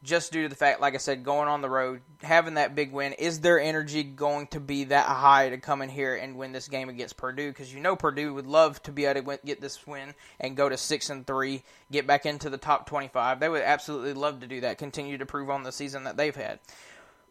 just 0.07 0.33
due 0.33 0.45
to 0.45 0.49
the 0.49 0.55
fact, 0.55 0.81
like 0.81 0.95
I 0.95 0.99
said, 0.99 1.25
going 1.25 1.49
on 1.49 1.61
the 1.61 1.69
road, 1.69 2.01
having 2.23 2.55
that 2.55 2.75
big 2.75 2.93
win, 2.93 3.13
is 3.13 3.41
their 3.41 3.61
energy 3.61 4.05
going 4.05 4.47
to 4.49 4.61
be 4.61 4.85
that 4.85 5.07
high 5.07 5.51
to 5.51 5.59
come 5.59 5.83
in 5.83 5.89
here 5.89 6.15
and 6.15 6.37
win 6.37 6.53
this 6.53 6.69
game 6.69 6.89
against 6.89 7.17
Purdue? 7.17 7.49
Because 7.49 7.75
you 7.75 7.81
know 7.81 7.97
Purdue 7.97 8.33
would 8.33 8.47
love 8.47 8.83
to 8.85 8.93
be 8.93 9.05
able 9.05 9.21
to 9.21 9.39
get 9.45 9.61
this 9.61 9.87
win 9.87 10.15
and 10.41 10.57
go 10.57 10.69
to 10.69 10.77
six 10.77 11.11
and 11.11 11.27
three, 11.27 11.65
get 11.91 12.07
back 12.07 12.25
into 12.25 12.49
the 12.49 12.57
top 12.57 12.87
twenty-five. 12.87 13.41
They 13.41 13.49
would 13.49 13.63
absolutely 13.63 14.15
love 14.15 14.41
to 14.41 14.47
do 14.47 14.63
that, 14.63 14.79
continue 14.79 15.19
to 15.19 15.27
prove 15.27 15.51
on 15.51 15.65
the 15.65 15.73
season 15.73 16.05
that 16.05 16.17
they've 16.17 16.35
had. 16.35 16.61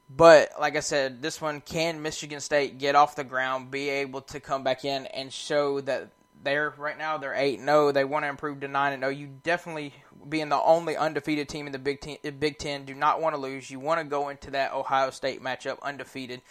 But 0.07 0.51
like 0.59 0.75
I 0.75 0.81
said, 0.81 1.21
this 1.21 1.41
one 1.41 1.61
can 1.61 2.01
Michigan 2.03 2.39
State 2.39 2.77
get 2.77 2.93
off 2.93 3.15
the 3.15 3.23
ground, 3.23 3.71
be 3.71 3.89
able 3.89 4.21
to 4.21 4.39
come 4.39 4.63
back 4.63 4.85
in 4.85 5.07
and 5.07 5.33
show 5.33 5.81
that 5.81 6.09
they're 6.45 6.73
right 6.77 6.97
now 6.97 7.17
they're 7.17 7.33
eight 7.33 7.59
and 7.59 7.67
zero. 7.67 7.89
Oh. 7.89 7.91
They 7.91 8.05
want 8.05 8.23
to 8.23 8.29
improve 8.29 8.61
to 8.61 8.69
nine 8.69 8.93
and 8.93 9.01
zero. 9.01 9.11
Oh. 9.11 9.17
You 9.17 9.27
definitely 9.43 9.93
being 10.29 10.49
the 10.49 10.61
only 10.61 10.95
undefeated 10.95 11.49
team 11.49 11.65
in 11.65 11.73
the 11.73 11.79
Big 11.79 11.99
Ten, 11.99 12.17
Big 12.39 12.57
Ten, 12.57 12.85
do 12.85 12.93
not 12.95 13.21
want 13.21 13.35
to 13.35 13.41
lose. 13.41 13.69
You 13.69 13.79
want 13.79 13.99
to 13.99 14.05
go 14.05 14.29
into 14.29 14.51
that 14.51 14.73
Ohio 14.73 15.09
State 15.09 15.43
matchup 15.43 15.81
undefeated 15.81 16.41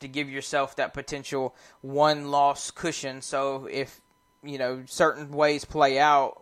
to 0.00 0.08
give 0.08 0.30
yourself 0.30 0.76
that 0.76 0.94
potential 0.94 1.54
one 1.82 2.30
loss 2.30 2.70
cushion. 2.70 3.20
So 3.20 3.68
if 3.70 4.00
you 4.42 4.56
know 4.56 4.84
certain 4.86 5.30
ways 5.30 5.64
play 5.64 5.98
out, 5.98 6.40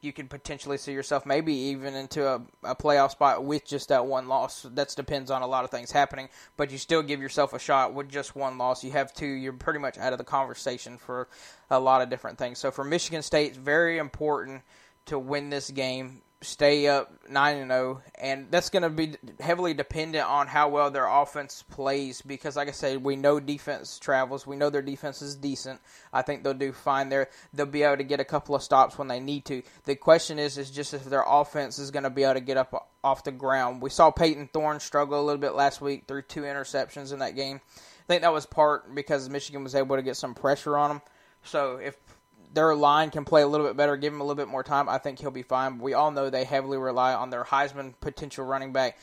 you 0.00 0.12
can 0.12 0.28
potentially 0.28 0.78
see 0.78 0.92
yourself 0.92 1.26
maybe 1.26 1.52
even 1.52 1.94
into 1.94 2.26
a, 2.26 2.42
a 2.64 2.74
playoff 2.74 3.10
spot 3.10 3.44
with 3.44 3.66
just 3.66 3.88
that 3.90 4.06
one 4.06 4.28
loss. 4.28 4.66
That 4.74 4.94
depends 4.96 5.30
on 5.30 5.42
a 5.42 5.46
lot 5.46 5.64
of 5.64 5.70
things 5.70 5.90
happening, 5.90 6.28
but 6.56 6.70
you 6.70 6.78
still 6.78 7.02
give 7.02 7.20
yourself 7.20 7.52
a 7.52 7.58
shot 7.58 7.92
with 7.92 8.08
just 8.08 8.34
one 8.34 8.56
loss. 8.56 8.82
You 8.82 8.92
have 8.92 9.12
two, 9.12 9.26
you're 9.26 9.52
pretty 9.52 9.78
much 9.78 9.98
out 9.98 10.12
of 10.12 10.18
the 10.18 10.24
conversation 10.24 10.96
for 10.96 11.28
a 11.70 11.78
lot 11.78 12.00
of 12.00 12.08
different 12.08 12.38
things. 12.38 12.58
So 12.58 12.70
for 12.70 12.84
Michigan 12.84 13.22
State, 13.22 13.48
it's 13.48 13.58
very 13.58 13.98
important 13.98 14.62
to 15.06 15.18
win 15.18 15.50
this 15.50 15.70
game, 15.70 16.22
stay 16.42 16.86
up 16.86 17.12
9 17.28 17.56
and 17.56 17.70
0, 17.70 18.02
and 18.18 18.50
that's 18.50 18.70
going 18.70 18.82
to 18.82 18.90
be 18.90 19.14
heavily 19.40 19.74
dependent 19.74 20.26
on 20.26 20.46
how 20.46 20.68
well 20.68 20.90
their 20.90 21.06
offense 21.06 21.62
plays 21.70 22.22
because 22.22 22.56
like 22.56 22.68
I 22.68 22.72
said, 22.72 23.04
we 23.04 23.16
know 23.16 23.40
defense 23.40 23.98
travels. 23.98 24.46
We 24.46 24.56
know 24.56 24.70
their 24.70 24.80
defense 24.80 25.20
is 25.20 25.36
decent. 25.36 25.80
I 26.12 26.22
think 26.22 26.42
they'll 26.42 26.54
do 26.54 26.72
fine 26.72 27.10
there. 27.10 27.28
They'll 27.52 27.66
be 27.66 27.82
able 27.82 27.98
to 27.98 28.04
get 28.04 28.20
a 28.20 28.24
couple 28.24 28.54
of 28.54 28.62
stops 28.62 28.96
when 28.96 29.08
they 29.08 29.20
need 29.20 29.44
to. 29.46 29.62
The 29.84 29.96
question 29.96 30.38
is 30.38 30.56
is 30.56 30.70
just 30.70 30.94
if 30.94 31.04
their 31.04 31.24
offense 31.26 31.78
is 31.78 31.90
going 31.90 32.04
to 32.04 32.10
be 32.10 32.24
able 32.24 32.34
to 32.34 32.40
get 32.40 32.56
up 32.56 32.90
off 33.04 33.24
the 33.24 33.32
ground. 33.32 33.82
We 33.82 33.90
saw 33.90 34.10
Payton 34.10 34.50
Thorne 34.52 34.80
struggle 34.80 35.20
a 35.20 35.24
little 35.24 35.40
bit 35.40 35.54
last 35.54 35.80
week 35.80 36.04
through 36.08 36.22
two 36.22 36.42
interceptions 36.42 37.12
in 37.12 37.18
that 37.18 37.36
game. 37.36 37.60
I 37.66 38.06
think 38.06 38.22
that 38.22 38.32
was 38.32 38.46
part 38.46 38.94
because 38.94 39.28
Michigan 39.28 39.62
was 39.62 39.74
able 39.74 39.96
to 39.96 40.02
get 40.02 40.16
some 40.16 40.34
pressure 40.34 40.76
on 40.76 40.88
them. 40.88 41.02
So 41.44 41.76
if 41.76 41.96
their 42.52 42.74
line 42.74 43.10
can 43.10 43.24
play 43.24 43.42
a 43.42 43.46
little 43.46 43.66
bit 43.66 43.76
better, 43.76 43.96
give 43.96 44.12
him 44.12 44.20
a 44.20 44.24
little 44.24 44.36
bit 44.36 44.48
more 44.48 44.64
time, 44.64 44.88
I 44.88 44.98
think 44.98 45.18
he'll 45.18 45.30
be 45.30 45.42
fine. 45.42 45.78
We 45.78 45.94
all 45.94 46.10
know 46.10 46.30
they 46.30 46.44
heavily 46.44 46.78
rely 46.78 47.14
on 47.14 47.30
their 47.30 47.44
Heisman 47.44 47.94
potential 48.00 48.44
running 48.44 48.72
back, 48.72 48.98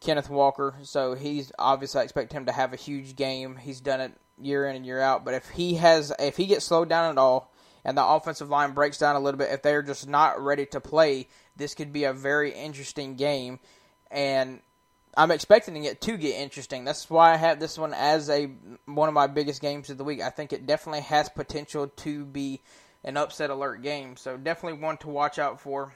Kenneth 0.00 0.28
Walker. 0.28 0.74
So 0.82 1.14
he's 1.14 1.52
obviously 1.58 2.00
I 2.00 2.04
expect 2.04 2.32
him 2.32 2.46
to 2.46 2.52
have 2.52 2.72
a 2.72 2.76
huge 2.76 3.16
game. 3.16 3.56
He's 3.56 3.80
done 3.80 4.00
it 4.00 4.12
year 4.38 4.66
in 4.66 4.76
and 4.76 4.84
year 4.84 5.00
out. 5.00 5.24
But 5.24 5.34
if 5.34 5.48
he 5.50 5.74
has, 5.74 6.12
if 6.18 6.36
he 6.36 6.46
gets 6.46 6.66
slowed 6.66 6.88
down 6.88 7.10
at 7.10 7.18
all, 7.18 7.52
and 7.84 7.96
the 7.96 8.06
offensive 8.06 8.48
line 8.48 8.72
breaks 8.72 8.98
down 8.98 9.16
a 9.16 9.20
little 9.20 9.38
bit, 9.38 9.50
if 9.50 9.62
they're 9.62 9.82
just 9.82 10.06
not 10.06 10.40
ready 10.40 10.66
to 10.66 10.80
play, 10.80 11.28
this 11.56 11.74
could 11.74 11.92
be 11.92 12.04
a 12.04 12.12
very 12.12 12.52
interesting 12.52 13.16
game. 13.16 13.58
And 14.10 14.60
I'm 15.14 15.30
expecting 15.30 15.84
it 15.84 16.00
to 16.02 16.16
get 16.16 16.40
interesting. 16.40 16.84
That's 16.84 17.10
why 17.10 17.32
I 17.32 17.36
have 17.36 17.60
this 17.60 17.76
one 17.76 17.92
as 17.92 18.30
a 18.30 18.46
one 18.86 19.08
of 19.08 19.14
my 19.14 19.26
biggest 19.26 19.60
games 19.60 19.90
of 19.90 19.98
the 19.98 20.04
week. 20.04 20.22
I 20.22 20.30
think 20.30 20.52
it 20.52 20.66
definitely 20.66 21.02
has 21.02 21.28
potential 21.28 21.88
to 21.88 22.24
be 22.24 22.60
an 23.04 23.16
upset 23.16 23.50
alert 23.50 23.82
game. 23.82 24.16
So 24.16 24.36
definitely 24.36 24.80
one 24.80 24.96
to 24.98 25.08
watch 25.08 25.38
out 25.38 25.60
for. 25.60 25.92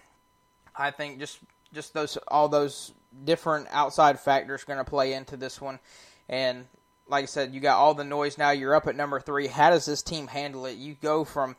I 0.75 0.91
think 0.91 1.19
just 1.19 1.39
just 1.73 1.95
those 1.95 2.19
all 2.29 2.49
those 2.49 2.93
different 3.25 3.69
outside 3.71 4.21
factors 4.21 4.65
going 4.65 4.79
to 4.79 4.85
play 4.85 5.15
into 5.15 5.37
this 5.37 5.61
one. 5.61 5.79
And 6.29 6.67
like 7.09 7.23
I 7.23 7.27
said, 7.27 7.55
you 7.55 7.61
got 7.61 7.79
all 7.79 7.95
the 7.95 8.05
noise 8.05 8.37
now. 8.37 8.51
You're 8.51 8.75
up 8.75 8.87
at 8.87 8.97
number 8.97 9.21
three. 9.21 9.47
How 9.47 9.71
does 9.71 9.87
this 9.87 10.03
team 10.03 10.27
handle 10.27 10.67
it? 10.67 10.77
You 10.77 10.97
go 11.01 11.25
from 11.25 11.57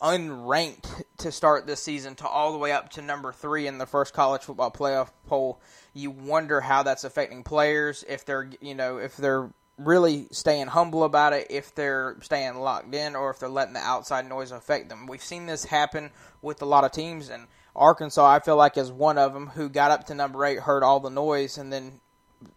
unranked 0.00 1.02
to 1.18 1.32
start 1.32 1.66
this 1.66 1.82
season 1.82 2.14
to 2.16 2.26
all 2.26 2.52
the 2.52 2.58
way 2.58 2.72
up 2.72 2.90
to 2.90 3.02
number 3.02 3.32
three 3.32 3.66
in 3.66 3.78
the 3.78 3.86
first 3.86 4.12
college 4.12 4.42
football 4.42 4.70
playoff 4.70 5.10
poll. 5.26 5.60
You 5.94 6.10
wonder 6.10 6.60
how 6.60 6.82
that's 6.82 7.04
affecting 7.04 7.42
players 7.42 8.04
if 8.08 8.24
they're 8.24 8.50
you 8.60 8.74
know 8.74 8.98
if 8.98 9.16
they're 9.16 9.50
really 9.78 10.26
staying 10.30 10.68
humble 10.68 11.04
about 11.04 11.32
it, 11.32 11.46
if 11.50 11.74
they're 11.74 12.16
staying 12.22 12.56
locked 12.56 12.94
in, 12.94 13.14
or 13.14 13.30
if 13.30 13.38
they're 13.38 13.48
letting 13.48 13.74
the 13.74 13.80
outside 13.80 14.28
noise 14.28 14.50
affect 14.50 14.88
them. 14.88 15.06
We've 15.06 15.22
seen 15.22 15.46
this 15.46 15.64
happen 15.64 16.10
with 16.40 16.62
a 16.62 16.66
lot 16.66 16.84
of 16.84 16.92
teams, 16.92 17.28
and 17.28 17.46
Arkansas, 17.74 18.26
I 18.26 18.40
feel 18.40 18.56
like, 18.56 18.76
is 18.76 18.90
one 18.90 19.18
of 19.18 19.34
them 19.34 19.48
who 19.48 19.68
got 19.68 19.90
up 19.90 20.06
to 20.06 20.14
number 20.14 20.44
eight, 20.44 20.60
heard 20.60 20.82
all 20.82 21.00
the 21.00 21.10
noise, 21.10 21.58
and 21.58 21.72
then 21.72 22.00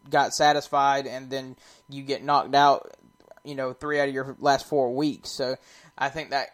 got 0.10 0.34
satisfied, 0.34 1.08
and 1.08 1.29
then 1.29 1.55
you 1.89 2.03
get 2.03 2.24
knocked 2.24 2.55
out. 2.55 2.96
You 3.43 3.55
know, 3.55 3.74
three 3.74 4.00
out 4.00 4.10
of 4.10 4.13
your 4.13 4.36
last 4.39 4.67
four 4.67 4.93
weeks. 4.93 5.29
So 5.31 5.55
I 5.98 6.10
think 6.10 6.31
that 6.31 6.50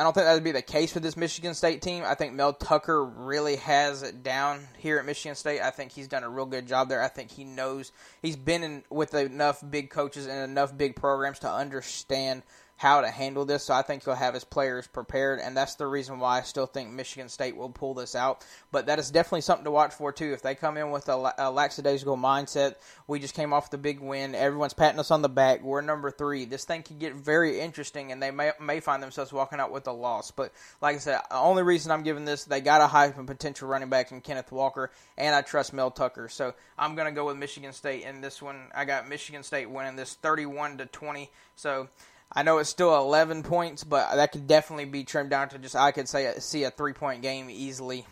I 0.00 0.02
don't 0.02 0.14
think 0.14 0.24
that 0.24 0.32
would 0.32 0.44
be 0.44 0.52
the 0.52 0.62
case 0.62 0.94
with 0.94 1.02
this 1.02 1.14
Michigan 1.14 1.52
State 1.52 1.82
team. 1.82 2.04
I 2.06 2.14
think 2.14 2.32
Mel 2.32 2.54
Tucker 2.54 3.04
really 3.04 3.56
has 3.56 4.02
it 4.02 4.22
down 4.22 4.66
here 4.78 4.98
at 4.98 5.04
Michigan 5.04 5.34
State. 5.34 5.60
I 5.60 5.68
think 5.68 5.92
he's 5.92 6.08
done 6.08 6.24
a 6.24 6.28
real 6.30 6.46
good 6.46 6.66
job 6.66 6.88
there. 6.88 7.02
I 7.02 7.08
think 7.08 7.30
he 7.30 7.44
knows 7.44 7.92
he's 8.22 8.36
been 8.36 8.62
in 8.62 8.82
with 8.88 9.12
enough 9.12 9.62
big 9.70 9.90
coaches 9.90 10.26
and 10.26 10.50
enough 10.50 10.74
big 10.74 10.96
programs 10.96 11.40
to 11.40 11.52
understand 11.52 12.44
how 12.80 13.02
to 13.02 13.10
handle 13.10 13.44
this. 13.44 13.64
So 13.64 13.74
I 13.74 13.82
think 13.82 14.04
he'll 14.04 14.14
have 14.14 14.32
his 14.32 14.42
players 14.42 14.86
prepared, 14.86 15.38
and 15.38 15.54
that's 15.54 15.74
the 15.74 15.86
reason 15.86 16.18
why 16.18 16.38
I 16.38 16.40
still 16.40 16.64
think 16.64 16.88
Michigan 16.90 17.28
State 17.28 17.54
will 17.54 17.68
pull 17.68 17.92
this 17.92 18.14
out. 18.14 18.42
But 18.72 18.86
that 18.86 18.98
is 18.98 19.10
definitely 19.10 19.42
something 19.42 19.66
to 19.66 19.70
watch 19.70 19.92
for 19.92 20.12
too. 20.12 20.32
If 20.32 20.40
they 20.40 20.54
come 20.54 20.78
in 20.78 20.90
with 20.90 21.10
a, 21.10 21.34
a 21.36 21.50
lackadaisical 21.50 22.16
mindset, 22.16 22.76
we 23.06 23.18
just 23.18 23.34
came 23.34 23.52
off 23.52 23.68
the 23.68 23.76
big 23.76 24.00
win. 24.00 24.34
Everyone's 24.34 24.72
patting 24.72 24.98
us 24.98 25.10
on 25.10 25.20
the 25.20 25.28
back. 25.28 25.62
We're 25.62 25.82
number 25.82 26.10
three. 26.10 26.46
This 26.46 26.64
thing 26.64 26.82
could 26.82 26.98
get 26.98 27.14
very 27.14 27.60
interesting, 27.60 28.12
and 28.12 28.22
they 28.22 28.30
may 28.30 28.52
may 28.58 28.80
find 28.80 29.02
themselves 29.02 29.30
walking 29.30 29.60
out 29.60 29.70
with 29.70 29.86
a 29.86 29.92
loss. 29.92 30.30
But 30.30 30.50
like 30.80 30.96
I 30.96 31.00
said, 31.00 31.20
the 31.28 31.36
only 31.36 31.62
reason 31.62 31.92
I'm 31.92 32.02
giving 32.02 32.24
this, 32.24 32.44
they 32.46 32.62
got 32.62 32.80
a 32.80 32.86
high 32.86 33.10
potential 33.10 33.68
running 33.68 33.90
back 33.90 34.10
in 34.10 34.22
Kenneth 34.22 34.52
Walker, 34.52 34.90
and 35.18 35.34
I 35.34 35.42
trust 35.42 35.74
Mel 35.74 35.90
Tucker. 35.90 36.30
So 36.30 36.54
I'm 36.78 36.94
gonna 36.94 37.12
go 37.12 37.26
with 37.26 37.36
Michigan 37.36 37.74
State 37.74 38.04
in 38.04 38.22
this 38.22 38.40
one. 38.40 38.68
I 38.74 38.86
got 38.86 39.06
Michigan 39.06 39.42
State 39.42 39.68
winning 39.68 39.96
this 39.96 40.14
31 40.14 40.78
to 40.78 40.86
20. 40.86 41.30
So 41.56 41.90
I 42.32 42.42
know 42.42 42.58
it's 42.58 42.70
still 42.70 42.96
11 42.96 43.42
points, 43.42 43.82
but 43.82 44.14
that 44.14 44.32
could 44.32 44.46
definitely 44.46 44.84
be 44.84 45.04
trimmed 45.04 45.30
down 45.30 45.48
to 45.50 45.58
just 45.58 45.74
I 45.74 45.90
could 45.90 46.08
say 46.08 46.32
see 46.38 46.64
a 46.64 46.70
three 46.70 46.92
point 46.92 47.22
game 47.22 47.50
easily. 47.50 48.06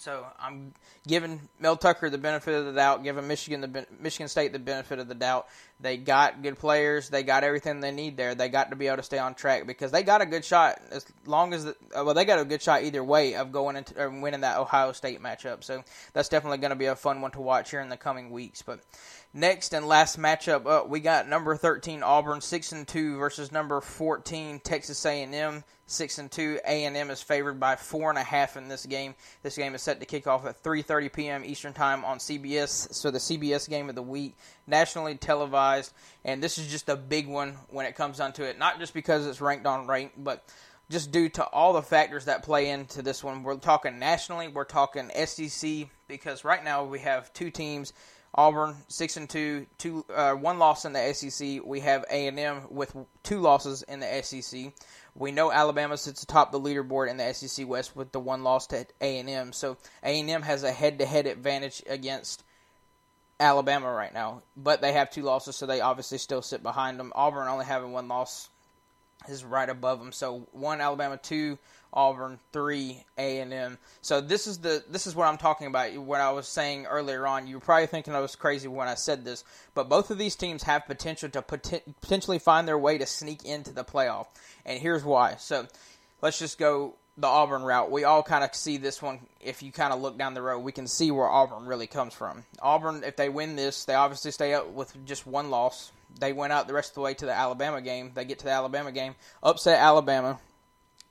So 0.00 0.26
I'm 0.40 0.74
giving 1.06 1.40
Mel 1.60 1.76
Tucker 1.76 2.10
the 2.10 2.18
benefit 2.18 2.54
of 2.54 2.64
the 2.64 2.72
doubt, 2.72 3.04
giving 3.04 3.28
Michigan 3.28 3.60
the 3.60 3.86
Michigan 4.00 4.28
State 4.28 4.52
the 4.52 4.58
benefit 4.58 4.98
of 4.98 5.06
the 5.06 5.14
doubt. 5.14 5.46
They 5.78 5.96
got 5.96 6.42
good 6.42 6.58
players, 6.58 7.10
they 7.10 7.22
got 7.22 7.44
everything 7.44 7.80
they 7.80 7.92
need 7.92 8.16
there. 8.16 8.34
They 8.34 8.48
got 8.48 8.70
to 8.70 8.76
be 8.76 8.88
able 8.88 8.96
to 8.96 9.02
stay 9.04 9.18
on 9.18 9.34
track 9.34 9.66
because 9.66 9.92
they 9.92 10.02
got 10.02 10.20
a 10.20 10.26
good 10.26 10.44
shot 10.44 10.80
as 10.90 11.06
long 11.26 11.52
as 11.52 11.64
the, 11.64 11.76
uh, 11.96 12.04
well 12.04 12.14
they 12.14 12.24
got 12.24 12.40
a 12.40 12.44
good 12.44 12.60
shot 12.60 12.82
either 12.82 13.04
way 13.04 13.34
of 13.34 13.52
going 13.52 13.76
into 13.76 14.00
or 14.00 14.10
winning 14.10 14.40
that 14.40 14.58
Ohio 14.58 14.92
State 14.92 15.22
matchup. 15.22 15.62
So 15.62 15.84
that's 16.12 16.28
definitely 16.28 16.58
going 16.58 16.70
to 16.70 16.76
be 16.76 16.86
a 16.86 16.96
fun 16.96 17.20
one 17.20 17.30
to 17.32 17.40
watch 17.40 17.70
here 17.70 17.80
in 17.80 17.88
the 17.88 17.96
coming 17.96 18.30
weeks. 18.30 18.62
But 18.62 18.80
Next 19.36 19.74
and 19.74 19.88
last 19.88 20.16
matchup 20.16 20.64
up, 20.64 20.88
we 20.88 21.00
got 21.00 21.28
number 21.28 21.56
13 21.56 22.04
Auburn 22.04 22.40
6 22.40 22.70
and 22.70 22.86
2 22.86 23.18
versus 23.18 23.50
number 23.50 23.80
14 23.80 24.60
Texas 24.60 25.04
A&M 25.04 25.64
6 25.86 26.18
and 26.18 26.30
2. 26.30 26.60
A&M 26.64 27.10
is 27.10 27.20
favored 27.20 27.58
by 27.58 27.74
four 27.74 28.10
and 28.10 28.18
a 28.18 28.22
half 28.22 28.56
in 28.56 28.68
this 28.68 28.86
game. 28.86 29.16
This 29.42 29.56
game 29.56 29.74
is 29.74 29.82
set 29.82 29.98
to 29.98 30.06
kick 30.06 30.28
off 30.28 30.46
at 30.46 30.62
3:30 30.62 31.12
p.m. 31.12 31.44
Eastern 31.44 31.72
Time 31.72 32.04
on 32.04 32.18
CBS. 32.18 32.94
So 32.94 33.10
the 33.10 33.18
CBS 33.18 33.68
game 33.68 33.88
of 33.88 33.96
the 33.96 34.02
week, 34.02 34.36
nationally 34.68 35.16
televised, 35.16 35.92
and 36.24 36.40
this 36.40 36.56
is 36.56 36.70
just 36.70 36.88
a 36.88 36.94
big 36.94 37.26
one 37.26 37.56
when 37.70 37.86
it 37.86 37.96
comes 37.96 38.18
down 38.18 38.34
to 38.34 38.44
it. 38.44 38.56
Not 38.56 38.78
just 38.78 38.94
because 38.94 39.26
it's 39.26 39.40
ranked 39.40 39.66
on 39.66 39.88
rank, 39.88 40.12
but 40.16 40.48
just 40.90 41.10
due 41.10 41.28
to 41.30 41.44
all 41.46 41.72
the 41.72 41.82
factors 41.82 42.26
that 42.26 42.44
play 42.44 42.70
into 42.70 43.02
this 43.02 43.24
one. 43.24 43.42
We're 43.42 43.56
talking 43.56 43.98
nationally, 43.98 44.46
we're 44.46 44.62
talking 44.62 45.10
SEC 45.26 45.88
because 46.06 46.44
right 46.44 46.62
now 46.62 46.84
we 46.84 47.00
have 47.00 47.32
two 47.32 47.50
teams 47.50 47.92
Auburn 48.34 48.74
six 48.88 49.16
and 49.16 49.30
two, 49.30 49.66
two 49.78 50.04
uh, 50.12 50.32
one 50.32 50.58
loss 50.58 50.84
in 50.84 50.92
the 50.92 51.12
SEC. 51.14 51.60
We 51.64 51.80
have 51.80 52.04
A 52.10 52.26
and 52.26 52.38
M 52.38 52.62
with 52.70 52.96
two 53.22 53.40
losses 53.40 53.82
in 53.82 54.00
the 54.00 54.22
SEC. 54.22 54.72
We 55.14 55.30
know 55.30 55.52
Alabama 55.52 55.96
sits 55.96 56.24
atop 56.24 56.50
the 56.50 56.60
leaderboard 56.60 57.08
in 57.08 57.16
the 57.16 57.32
SEC 57.32 57.68
West 57.68 57.94
with 57.94 58.10
the 58.10 58.18
one 58.18 58.42
loss 58.42 58.66
to 58.68 58.86
A 59.00 59.18
and 59.18 59.30
M. 59.30 59.52
So 59.52 59.76
A 60.02 60.18
and 60.18 60.28
M 60.28 60.42
has 60.42 60.64
a 60.64 60.72
head-to-head 60.72 61.28
advantage 61.28 61.82
against 61.88 62.42
Alabama 63.38 63.92
right 63.92 64.12
now, 64.12 64.42
but 64.56 64.80
they 64.80 64.92
have 64.92 65.10
two 65.10 65.22
losses, 65.22 65.56
so 65.56 65.66
they 65.66 65.80
obviously 65.80 66.18
still 66.18 66.42
sit 66.42 66.62
behind 66.62 66.98
them. 66.98 67.12
Auburn 67.14 67.48
only 67.48 67.64
having 67.64 67.92
one 67.92 68.08
loss 68.08 68.48
is 69.28 69.44
right 69.44 69.68
above 69.68 69.98
them. 70.00 70.12
So 70.12 70.46
one 70.52 70.80
Alabama, 70.80 71.16
two 71.16 71.58
Auburn, 71.94 72.38
three 72.52 73.04
A 73.16 73.40
and 73.40 73.52
M. 73.52 73.78
So 74.02 74.20
this 74.20 74.46
is 74.46 74.58
the 74.58 74.84
this 74.90 75.06
is 75.06 75.14
what 75.14 75.28
I'm 75.28 75.38
talking 75.38 75.68
about. 75.68 75.96
What 75.96 76.20
I 76.20 76.32
was 76.32 76.48
saying 76.48 76.86
earlier 76.86 77.26
on. 77.26 77.46
You 77.46 77.56
were 77.56 77.60
probably 77.60 77.86
thinking 77.86 78.14
I 78.14 78.20
was 78.20 78.36
crazy 78.36 78.68
when 78.68 78.88
I 78.88 78.94
said 78.94 79.24
this, 79.24 79.44
but 79.74 79.88
both 79.88 80.10
of 80.10 80.18
these 80.18 80.36
teams 80.36 80.64
have 80.64 80.86
potential 80.86 81.30
to 81.30 81.42
potentially 81.42 82.38
find 82.38 82.68
their 82.68 82.78
way 82.78 82.98
to 82.98 83.06
sneak 83.06 83.44
into 83.44 83.72
the 83.72 83.84
playoff. 83.84 84.26
And 84.66 84.80
here's 84.80 85.04
why. 85.04 85.36
So 85.36 85.66
let's 86.20 86.38
just 86.38 86.58
go 86.58 86.96
the 87.16 87.28
Auburn 87.28 87.62
route. 87.62 87.92
We 87.92 88.04
all 88.04 88.22
kind 88.22 88.42
of 88.42 88.54
see 88.54 88.76
this 88.76 89.00
one. 89.00 89.20
If 89.40 89.62
you 89.62 89.70
kind 89.70 89.92
of 89.92 90.00
look 90.00 90.18
down 90.18 90.34
the 90.34 90.42
road, 90.42 90.60
we 90.60 90.72
can 90.72 90.88
see 90.88 91.10
where 91.10 91.28
Auburn 91.28 91.66
really 91.66 91.86
comes 91.86 92.12
from. 92.12 92.44
Auburn, 92.60 93.04
if 93.04 93.16
they 93.16 93.28
win 93.28 93.54
this, 93.54 93.84
they 93.84 93.94
obviously 93.94 94.32
stay 94.32 94.52
up 94.54 94.68
with 94.70 94.92
just 95.06 95.26
one 95.26 95.50
loss. 95.50 95.92
They 96.18 96.32
went 96.32 96.52
out 96.52 96.66
the 96.66 96.74
rest 96.74 96.90
of 96.90 96.94
the 96.96 97.00
way 97.02 97.14
to 97.14 97.26
the 97.26 97.32
Alabama 97.32 97.80
game. 97.80 98.12
They 98.14 98.24
get 98.24 98.40
to 98.40 98.46
the 98.46 98.50
Alabama 98.50 98.90
game, 98.90 99.14
upset 99.42 99.78
Alabama. 99.78 100.40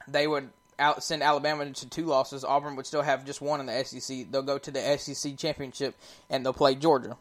They 0.07 0.27
would 0.27 0.49
out 0.79 1.03
send 1.03 1.23
Alabama 1.23 1.69
to 1.69 1.89
two 1.89 2.05
losses. 2.05 2.43
Auburn 2.43 2.75
would 2.75 2.85
still 2.85 3.01
have 3.01 3.25
just 3.25 3.41
one 3.41 3.59
in 3.59 3.65
the 3.65 3.83
SEC. 3.83 4.31
They'll 4.31 4.41
go 4.41 4.57
to 4.57 4.71
the 4.71 4.97
SEC 4.97 5.37
championship 5.37 5.95
and 6.29 6.45
they'll 6.45 6.53
play 6.53 6.75
Georgia. 6.75 7.17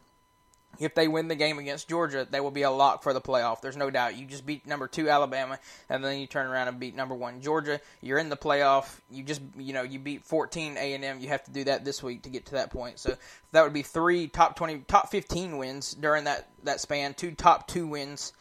If 0.79 0.95
they 0.95 1.07
win 1.07 1.27
the 1.27 1.35
game 1.35 1.59
against 1.59 1.87
Georgia, 1.87 2.27
they 2.29 2.39
will 2.39 2.51
be 2.51 2.63
a 2.63 2.71
lock 2.71 3.03
for 3.03 3.13
the 3.13 3.21
playoff. 3.21 3.61
There's 3.61 3.77
no 3.77 3.91
doubt. 3.91 4.17
You 4.17 4.25
just 4.25 4.43
beat 4.43 4.65
number 4.65 4.87
two 4.87 5.07
Alabama, 5.07 5.59
and 5.87 6.03
then 6.03 6.19
you 6.19 6.25
turn 6.25 6.47
around 6.47 6.67
and 6.67 6.79
beat 6.79 6.95
number 6.95 7.13
one 7.13 7.41
Georgia. 7.41 7.79
You're 8.01 8.17
in 8.17 8.29
the 8.29 8.37
playoff. 8.37 8.99
You 9.11 9.23
just 9.23 9.41
you 9.55 9.73
know 9.73 9.83
you 9.83 9.99
beat 9.99 10.25
14 10.25 10.77
A 10.77 10.93
and 10.95 11.03
M. 11.03 11.19
You 11.19 11.27
have 11.27 11.43
to 11.43 11.51
do 11.51 11.65
that 11.65 11.85
this 11.85 12.01
week 12.01 12.23
to 12.23 12.29
get 12.29 12.47
to 12.47 12.53
that 12.53 12.71
point. 12.71 12.97
So 12.97 13.15
that 13.51 13.63
would 13.63 13.73
be 13.73 13.83
three 13.83 14.27
top 14.27 14.55
20, 14.55 14.79
top 14.87 15.11
15 15.11 15.57
wins 15.57 15.93
during 15.93 16.23
that 16.23 16.49
that 16.63 16.81
span. 16.81 17.13
Two 17.13 17.31
top 17.31 17.67
two 17.67 17.85
wins 17.85 18.33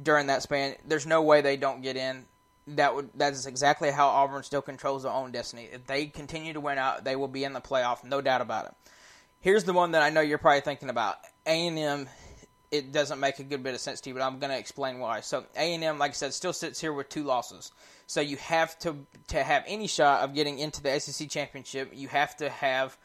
during 0.00 0.28
that 0.28 0.42
span. 0.42 0.76
There's 0.86 1.06
no 1.06 1.22
way 1.22 1.40
they 1.40 1.56
don't 1.56 1.82
get 1.82 1.96
in 1.96 2.26
that 2.68 2.94
would 2.94 3.10
that 3.14 3.32
is 3.32 3.46
exactly 3.46 3.90
how 3.90 4.08
Auburn 4.08 4.42
still 4.42 4.62
controls 4.62 5.02
their 5.02 5.12
own 5.12 5.32
destiny. 5.32 5.68
If 5.72 5.86
they 5.86 6.06
continue 6.06 6.52
to 6.52 6.60
win 6.60 6.78
out, 6.78 7.04
they 7.04 7.16
will 7.16 7.28
be 7.28 7.44
in 7.44 7.52
the 7.52 7.60
playoff, 7.60 8.04
no 8.04 8.20
doubt 8.20 8.40
about 8.40 8.66
it. 8.66 8.74
Here's 9.40 9.64
the 9.64 9.72
one 9.72 9.92
that 9.92 10.02
I 10.02 10.10
know 10.10 10.20
you're 10.20 10.38
probably 10.38 10.60
thinking 10.60 10.88
about. 10.88 11.16
A 11.46 11.66
and 11.66 11.78
M. 11.78 12.08
It 12.70 12.90
doesn't 12.90 13.20
make 13.20 13.38
a 13.38 13.42
good 13.42 13.62
bit 13.62 13.74
of 13.74 13.80
sense 13.80 14.00
to 14.02 14.10
you, 14.10 14.14
but 14.14 14.22
I'm 14.22 14.38
going 14.38 14.50
to 14.50 14.58
explain 14.58 14.98
why. 14.98 15.20
So 15.20 15.44
A 15.56 15.74
and 15.74 15.84
M, 15.84 15.98
like 15.98 16.12
I 16.12 16.14
said, 16.14 16.32
still 16.32 16.54
sits 16.54 16.80
here 16.80 16.92
with 16.92 17.08
two 17.10 17.24
losses. 17.24 17.70
So 18.06 18.20
you 18.20 18.36
have 18.38 18.78
to 18.80 18.96
to 19.28 19.42
have 19.42 19.64
any 19.66 19.86
shot 19.88 20.22
of 20.22 20.34
getting 20.34 20.58
into 20.58 20.82
the 20.82 20.98
SEC 20.98 21.28
championship, 21.28 21.90
you 21.92 22.08
have 22.08 22.36
to 22.36 22.48
have 22.48 22.96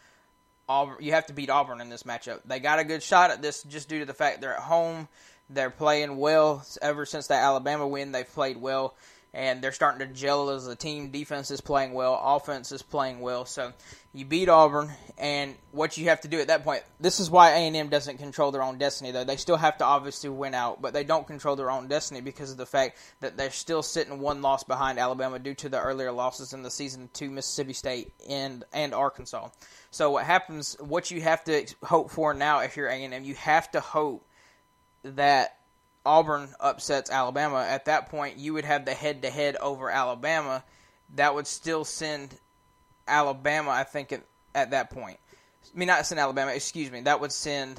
Auburn. 0.69 0.97
You 0.99 1.13
have 1.13 1.25
to 1.27 1.33
beat 1.33 1.49
Auburn 1.49 1.81
in 1.81 1.89
this 1.89 2.03
matchup. 2.03 2.41
They 2.45 2.59
got 2.59 2.79
a 2.79 2.83
good 2.83 3.01
shot 3.01 3.31
at 3.31 3.41
this 3.41 3.63
just 3.63 3.89
due 3.89 3.99
to 3.99 4.05
the 4.05 4.13
fact 4.13 4.41
they're 4.41 4.53
at 4.53 4.59
home. 4.59 5.07
They're 5.49 5.69
playing 5.69 6.17
well 6.17 6.65
ever 6.81 7.05
since 7.05 7.27
that 7.27 7.41
Alabama 7.43 7.87
win. 7.87 8.11
They've 8.11 8.27
played 8.27 8.57
well 8.57 8.95
and 9.37 9.61
they're 9.61 9.71
starting 9.71 9.99
to 9.99 10.11
gel 10.11 10.49
as 10.49 10.65
a 10.65 10.75
team. 10.75 11.11
Defense 11.11 11.51
is 11.51 11.61
playing 11.61 11.93
well, 11.93 12.19
offense 12.21 12.71
is 12.71 12.81
playing 12.81 13.19
well. 13.19 13.45
So 13.45 13.71
you 14.11 14.25
beat 14.25 14.49
Auburn, 14.49 14.89
and 15.15 15.53
what 15.71 15.95
you 15.95 16.05
have 16.05 16.21
to 16.21 16.27
do 16.27 16.39
at 16.39 16.47
that 16.47 16.63
point. 16.63 16.81
This 16.99 17.19
is 17.19 17.29
why 17.29 17.51
A 17.51 17.57
and 17.57 17.75
M 17.75 17.87
doesn't 17.87 18.17
control 18.17 18.51
their 18.51 18.63
own 18.63 18.79
destiny, 18.79 19.11
though. 19.11 19.23
They 19.23 19.35
still 19.35 19.55
have 19.55 19.77
to 19.77 19.85
obviously 19.85 20.31
win 20.31 20.55
out, 20.55 20.81
but 20.81 20.91
they 20.91 21.03
don't 21.03 21.27
control 21.27 21.55
their 21.55 21.69
own 21.69 21.87
destiny 21.87 22.19
because 22.19 22.49
of 22.49 22.57
the 22.57 22.65
fact 22.65 22.97
that 23.19 23.37
they're 23.37 23.51
still 23.51 23.83
sitting 23.83 24.19
one 24.19 24.41
loss 24.41 24.63
behind 24.63 24.97
Alabama 24.97 25.37
due 25.37 25.53
to 25.53 25.69
the 25.69 25.79
earlier 25.79 26.11
losses 26.11 26.53
in 26.53 26.63
the 26.63 26.71
season 26.71 27.07
to 27.13 27.29
Mississippi 27.29 27.73
State 27.73 28.13
and 28.27 28.63
and 28.73 28.91
Arkansas. 28.91 29.49
So 29.91 30.09
what 30.09 30.25
happens? 30.25 30.75
What 30.79 31.11
you 31.11 31.21
have 31.21 31.43
to 31.43 31.67
hope 31.83 32.09
for 32.09 32.33
now, 32.33 32.61
if 32.61 32.75
you're 32.75 32.87
A 32.87 33.03
and 33.03 33.13
M, 33.13 33.23
you 33.23 33.35
have 33.35 33.69
to 33.71 33.81
hope 33.81 34.25
that 35.03 35.57
Auburn 36.07 36.47
upsets 36.61 37.11
Alabama, 37.11 37.65
at 37.67 37.85
that 37.85 38.09
point 38.09 38.37
you 38.37 38.53
would 38.53 38.63
have 38.63 38.85
the 38.85 38.93
head 38.93 39.23
to 39.23 39.29
head 39.29 39.57
over 39.57 39.89
Alabama. 39.89 40.63
That 41.15 41.35
would 41.35 41.47
still 41.47 41.83
send 41.83 42.33
Alabama, 43.07 43.71
I 43.71 43.83
think, 43.83 44.13
at, 44.13 44.21
at 44.55 44.71
that 44.71 44.89
point. 44.89 45.19
I 45.73 45.77
mean, 45.77 45.87
not 45.87 46.05
send 46.05 46.19
Alabama, 46.19 46.51
excuse 46.51 46.89
me. 46.89 47.01
That 47.01 47.19
would 47.19 47.33
send 47.33 47.77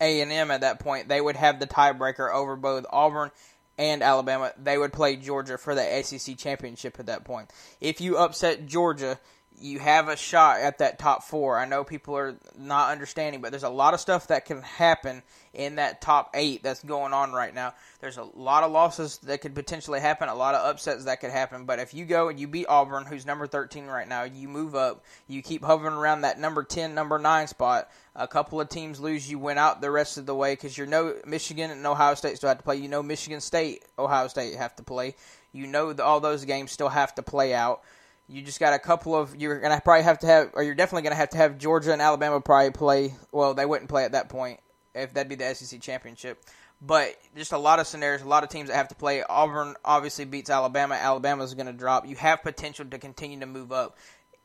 A 0.00 0.22
and 0.22 0.32
M 0.32 0.50
at 0.50 0.62
that 0.62 0.80
point. 0.80 1.08
They 1.08 1.20
would 1.20 1.36
have 1.36 1.60
the 1.60 1.66
tiebreaker 1.66 2.32
over 2.32 2.56
both 2.56 2.86
Auburn 2.90 3.30
and 3.76 4.02
Alabama. 4.02 4.52
They 4.62 4.78
would 4.78 4.92
play 4.92 5.16
Georgia 5.16 5.58
for 5.58 5.74
the 5.74 6.02
SEC 6.02 6.38
championship 6.38 6.98
at 6.98 7.06
that 7.06 7.24
point. 7.24 7.50
If 7.80 8.00
you 8.00 8.16
upset 8.16 8.66
Georgia, 8.66 9.18
you 9.58 9.78
have 9.78 10.08
a 10.08 10.16
shot 10.16 10.60
at 10.60 10.78
that 10.78 10.98
top 10.98 11.22
four. 11.22 11.58
I 11.58 11.66
know 11.66 11.84
people 11.84 12.16
are 12.16 12.36
not 12.58 12.92
understanding, 12.92 13.40
but 13.40 13.50
there's 13.50 13.62
a 13.62 13.68
lot 13.68 13.92
of 13.92 14.00
stuff 14.00 14.28
that 14.28 14.46
can 14.46 14.62
happen 14.62 15.22
in 15.52 15.76
that 15.76 16.00
top 16.00 16.30
eight 16.34 16.62
that's 16.62 16.82
going 16.82 17.12
on 17.12 17.32
right 17.32 17.54
now. 17.54 17.74
There's 18.00 18.16
a 18.16 18.22
lot 18.22 18.62
of 18.62 18.72
losses 18.72 19.18
that 19.24 19.42
could 19.42 19.54
potentially 19.54 20.00
happen, 20.00 20.28
a 20.28 20.34
lot 20.34 20.54
of 20.54 20.66
upsets 20.66 21.04
that 21.04 21.20
could 21.20 21.30
happen. 21.30 21.66
But 21.66 21.78
if 21.78 21.92
you 21.92 22.06
go 22.06 22.28
and 22.28 22.40
you 22.40 22.48
beat 22.48 22.66
Auburn, 22.68 23.04
who's 23.04 23.26
number 23.26 23.46
13 23.46 23.86
right 23.86 24.08
now, 24.08 24.22
you 24.22 24.48
move 24.48 24.74
up, 24.74 25.04
you 25.28 25.42
keep 25.42 25.62
hovering 25.62 25.94
around 25.94 26.22
that 26.22 26.38
number 26.38 26.62
10, 26.62 26.94
number 26.94 27.18
9 27.18 27.46
spot. 27.48 27.90
A 28.16 28.26
couple 28.26 28.60
of 28.60 28.68
teams 28.68 28.98
lose, 28.98 29.30
you 29.30 29.38
win 29.38 29.58
out 29.58 29.80
the 29.80 29.90
rest 29.90 30.16
of 30.16 30.26
the 30.26 30.34
way 30.34 30.52
because 30.52 30.78
you 30.78 30.86
know 30.86 31.16
Michigan 31.26 31.70
and 31.70 31.86
Ohio 31.86 32.14
State 32.14 32.36
still 32.36 32.48
have 32.48 32.58
to 32.58 32.64
play. 32.64 32.76
You 32.76 32.88
know 32.88 33.02
Michigan 33.02 33.40
State, 33.40 33.84
Ohio 33.98 34.28
State 34.28 34.54
have 34.56 34.74
to 34.76 34.82
play. 34.82 35.16
You 35.52 35.66
know 35.66 35.94
all 35.94 36.20
those 36.20 36.44
games 36.44 36.72
still 36.72 36.88
have 36.88 37.14
to 37.16 37.22
play 37.22 37.54
out. 37.54 37.82
You 38.30 38.42
just 38.42 38.60
got 38.60 38.72
a 38.72 38.78
couple 38.78 39.16
of. 39.16 39.34
You're 39.34 39.58
gonna 39.60 39.80
probably 39.84 40.04
have 40.04 40.20
to 40.20 40.26
have, 40.26 40.50
or 40.54 40.62
you're 40.62 40.74
definitely 40.74 41.02
gonna 41.02 41.16
have 41.16 41.30
to 41.30 41.36
have 41.36 41.58
Georgia 41.58 41.92
and 41.92 42.00
Alabama 42.00 42.40
probably 42.40 42.70
play. 42.70 43.14
Well, 43.32 43.54
they 43.54 43.66
wouldn't 43.66 43.90
play 43.90 44.04
at 44.04 44.12
that 44.12 44.28
point 44.28 44.60
if 44.94 45.12
that'd 45.14 45.28
be 45.28 45.34
the 45.34 45.54
SEC 45.54 45.80
championship. 45.80 46.42
But 46.82 47.16
just 47.36 47.52
a 47.52 47.58
lot 47.58 47.78
of 47.78 47.86
scenarios, 47.86 48.22
a 48.22 48.28
lot 48.28 48.42
of 48.42 48.48
teams 48.48 48.68
that 48.68 48.76
have 48.76 48.88
to 48.88 48.94
play. 48.94 49.22
Auburn 49.22 49.74
obviously 49.84 50.24
beats 50.24 50.48
Alabama. 50.48 50.94
Alabama's 50.94 51.52
going 51.52 51.66
to 51.66 51.74
drop. 51.74 52.06
You 52.06 52.16
have 52.16 52.42
potential 52.42 52.86
to 52.86 52.98
continue 52.98 53.38
to 53.40 53.46
move 53.46 53.70
up. 53.70 53.98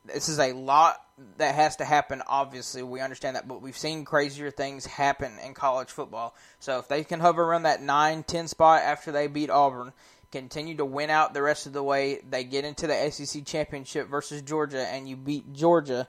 This 0.03 0.27
is 0.27 0.37
a 0.37 0.51
lot 0.51 0.97
that 1.37 1.55
has 1.55 1.77
to 1.77 1.85
happen. 1.85 2.21
Obviously, 2.27 2.83
we 2.83 2.99
understand 2.99 3.37
that, 3.37 3.47
but 3.47 3.61
we've 3.61 3.77
seen 3.77 4.03
crazier 4.03 4.51
things 4.51 4.85
happen 4.85 5.31
in 5.43 5.53
college 5.53 5.89
football. 5.89 6.35
So 6.59 6.77
if 6.77 6.89
they 6.89 7.05
can 7.05 7.21
hover 7.21 7.41
around 7.41 7.63
that 7.63 7.81
9 7.81 8.23
10 8.23 8.47
spot 8.49 8.81
after 8.83 9.13
they 9.13 9.27
beat 9.27 9.49
Auburn, 9.49 9.93
continue 10.32 10.75
to 10.77 10.86
win 10.86 11.10
out 11.10 11.34
the 11.34 11.41
rest 11.41 11.65
of 11.65 11.74
the 11.74 11.84
way, 11.84 12.22
they 12.29 12.44
get 12.44 12.65
into 12.65 12.88
the 12.88 13.12
SEC 13.12 13.46
championship 13.46 14.10
versus 14.10 14.41
Georgia, 14.41 14.88
and 14.88 15.08
you 15.08 15.15
beat 15.15 15.53
Georgia 15.53 16.08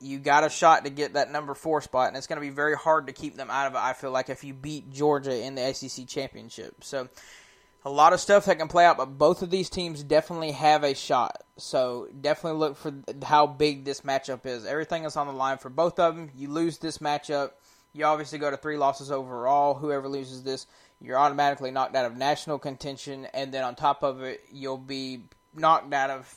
you 0.00 0.18
got 0.18 0.44
a 0.44 0.48
shot 0.48 0.84
to 0.84 0.90
get 0.90 1.14
that 1.14 1.30
number 1.30 1.54
four 1.54 1.82
spot, 1.82 2.08
and 2.08 2.16
it's 2.16 2.26
going 2.26 2.40
to 2.40 2.46
be 2.46 2.50
very 2.50 2.74
hard 2.74 3.06
to 3.06 3.12
keep 3.12 3.36
them 3.36 3.50
out 3.50 3.66
of 3.66 3.74
it. 3.74 3.78
I 3.78 3.92
feel 3.92 4.10
like 4.10 4.30
if 4.30 4.42
you 4.42 4.54
beat 4.54 4.90
Georgia 4.90 5.44
in 5.44 5.54
the 5.54 5.72
SEC 5.74 6.06
championship, 6.06 6.82
so 6.82 7.08
a 7.84 7.90
lot 7.90 8.12
of 8.14 8.20
stuff 8.20 8.46
that 8.46 8.58
can 8.58 8.68
play 8.68 8.86
out, 8.86 8.96
but 8.96 9.18
both 9.18 9.42
of 9.42 9.50
these 9.50 9.68
teams 9.68 10.02
definitely 10.02 10.52
have 10.52 10.84
a 10.84 10.94
shot. 10.94 11.42
So 11.58 12.08
definitely 12.18 12.58
look 12.58 12.76
for 12.78 12.94
how 13.22 13.46
big 13.46 13.84
this 13.84 14.00
matchup 14.00 14.46
is. 14.46 14.64
Everything 14.64 15.04
is 15.04 15.16
on 15.16 15.26
the 15.26 15.32
line 15.34 15.58
for 15.58 15.68
both 15.68 15.98
of 15.98 16.16
them. 16.16 16.30
You 16.34 16.48
lose 16.48 16.78
this 16.78 16.98
matchup, 16.98 17.50
you 17.92 18.04
obviously 18.04 18.38
go 18.38 18.50
to 18.50 18.56
three 18.56 18.78
losses 18.78 19.10
overall. 19.10 19.74
Whoever 19.74 20.08
loses 20.08 20.42
this, 20.42 20.66
you're 21.00 21.18
automatically 21.18 21.70
knocked 21.70 21.96
out 21.96 22.04
of 22.04 22.16
national 22.16 22.58
contention, 22.58 23.26
and 23.32 23.52
then 23.52 23.64
on 23.64 23.74
top 23.74 24.02
of 24.02 24.22
it, 24.22 24.44
you'll 24.52 24.78
be 24.78 25.22
knocked 25.54 25.92
out 25.92 26.10
of 26.10 26.34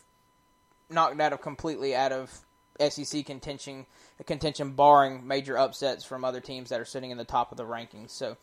knocked 0.90 1.20
out 1.20 1.34
of 1.34 1.42
completely 1.42 1.96
out 1.96 2.12
of 2.12 2.46
SEC 2.90 3.26
contention 3.26 3.86
contention 4.26 4.72
barring 4.72 5.28
major 5.28 5.58
upsets 5.58 6.06
from 6.06 6.24
other 6.24 6.40
teams 6.40 6.70
that 6.70 6.80
are 6.80 6.86
sitting 6.86 7.12
in 7.12 7.18
the 7.18 7.26
top 7.26 7.52
of 7.52 7.58
the 7.58 7.66
rankings. 7.66 8.12
So 8.12 8.38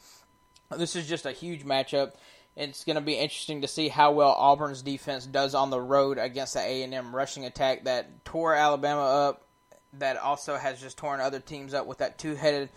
this 0.77 0.95
is 0.95 1.09
just 1.09 1.27
a 1.27 1.33
huge 1.33 1.65
matchup. 1.65 2.13
It's 2.57 2.85
going 2.85 2.97
to 2.97 3.03
be 3.03 3.15
interesting 3.15 3.63
to 3.63 3.69
see 3.69 3.89
how 3.89 4.13
well 4.13 4.33
Auburn's 4.33 4.83
defense 4.83 5.25
does 5.25 5.55
on 5.55 5.71
the 5.71 5.81
road 5.81 6.19
against 6.19 6.55
the 6.55 6.61
A&M 6.61 7.15
rushing 7.15 7.45
attack 7.47 7.85
that 7.85 8.25
tore 8.25 8.55
Alabama 8.55 9.03
up 9.03 9.47
that 9.95 10.17
also 10.17 10.57
has 10.57 10.81
just 10.81 10.99
torn 10.99 11.21
other 11.21 11.41
teams 11.41 11.75
up 11.75 11.87
with 11.87 11.99
that 11.99 12.19
two-headed 12.19 12.69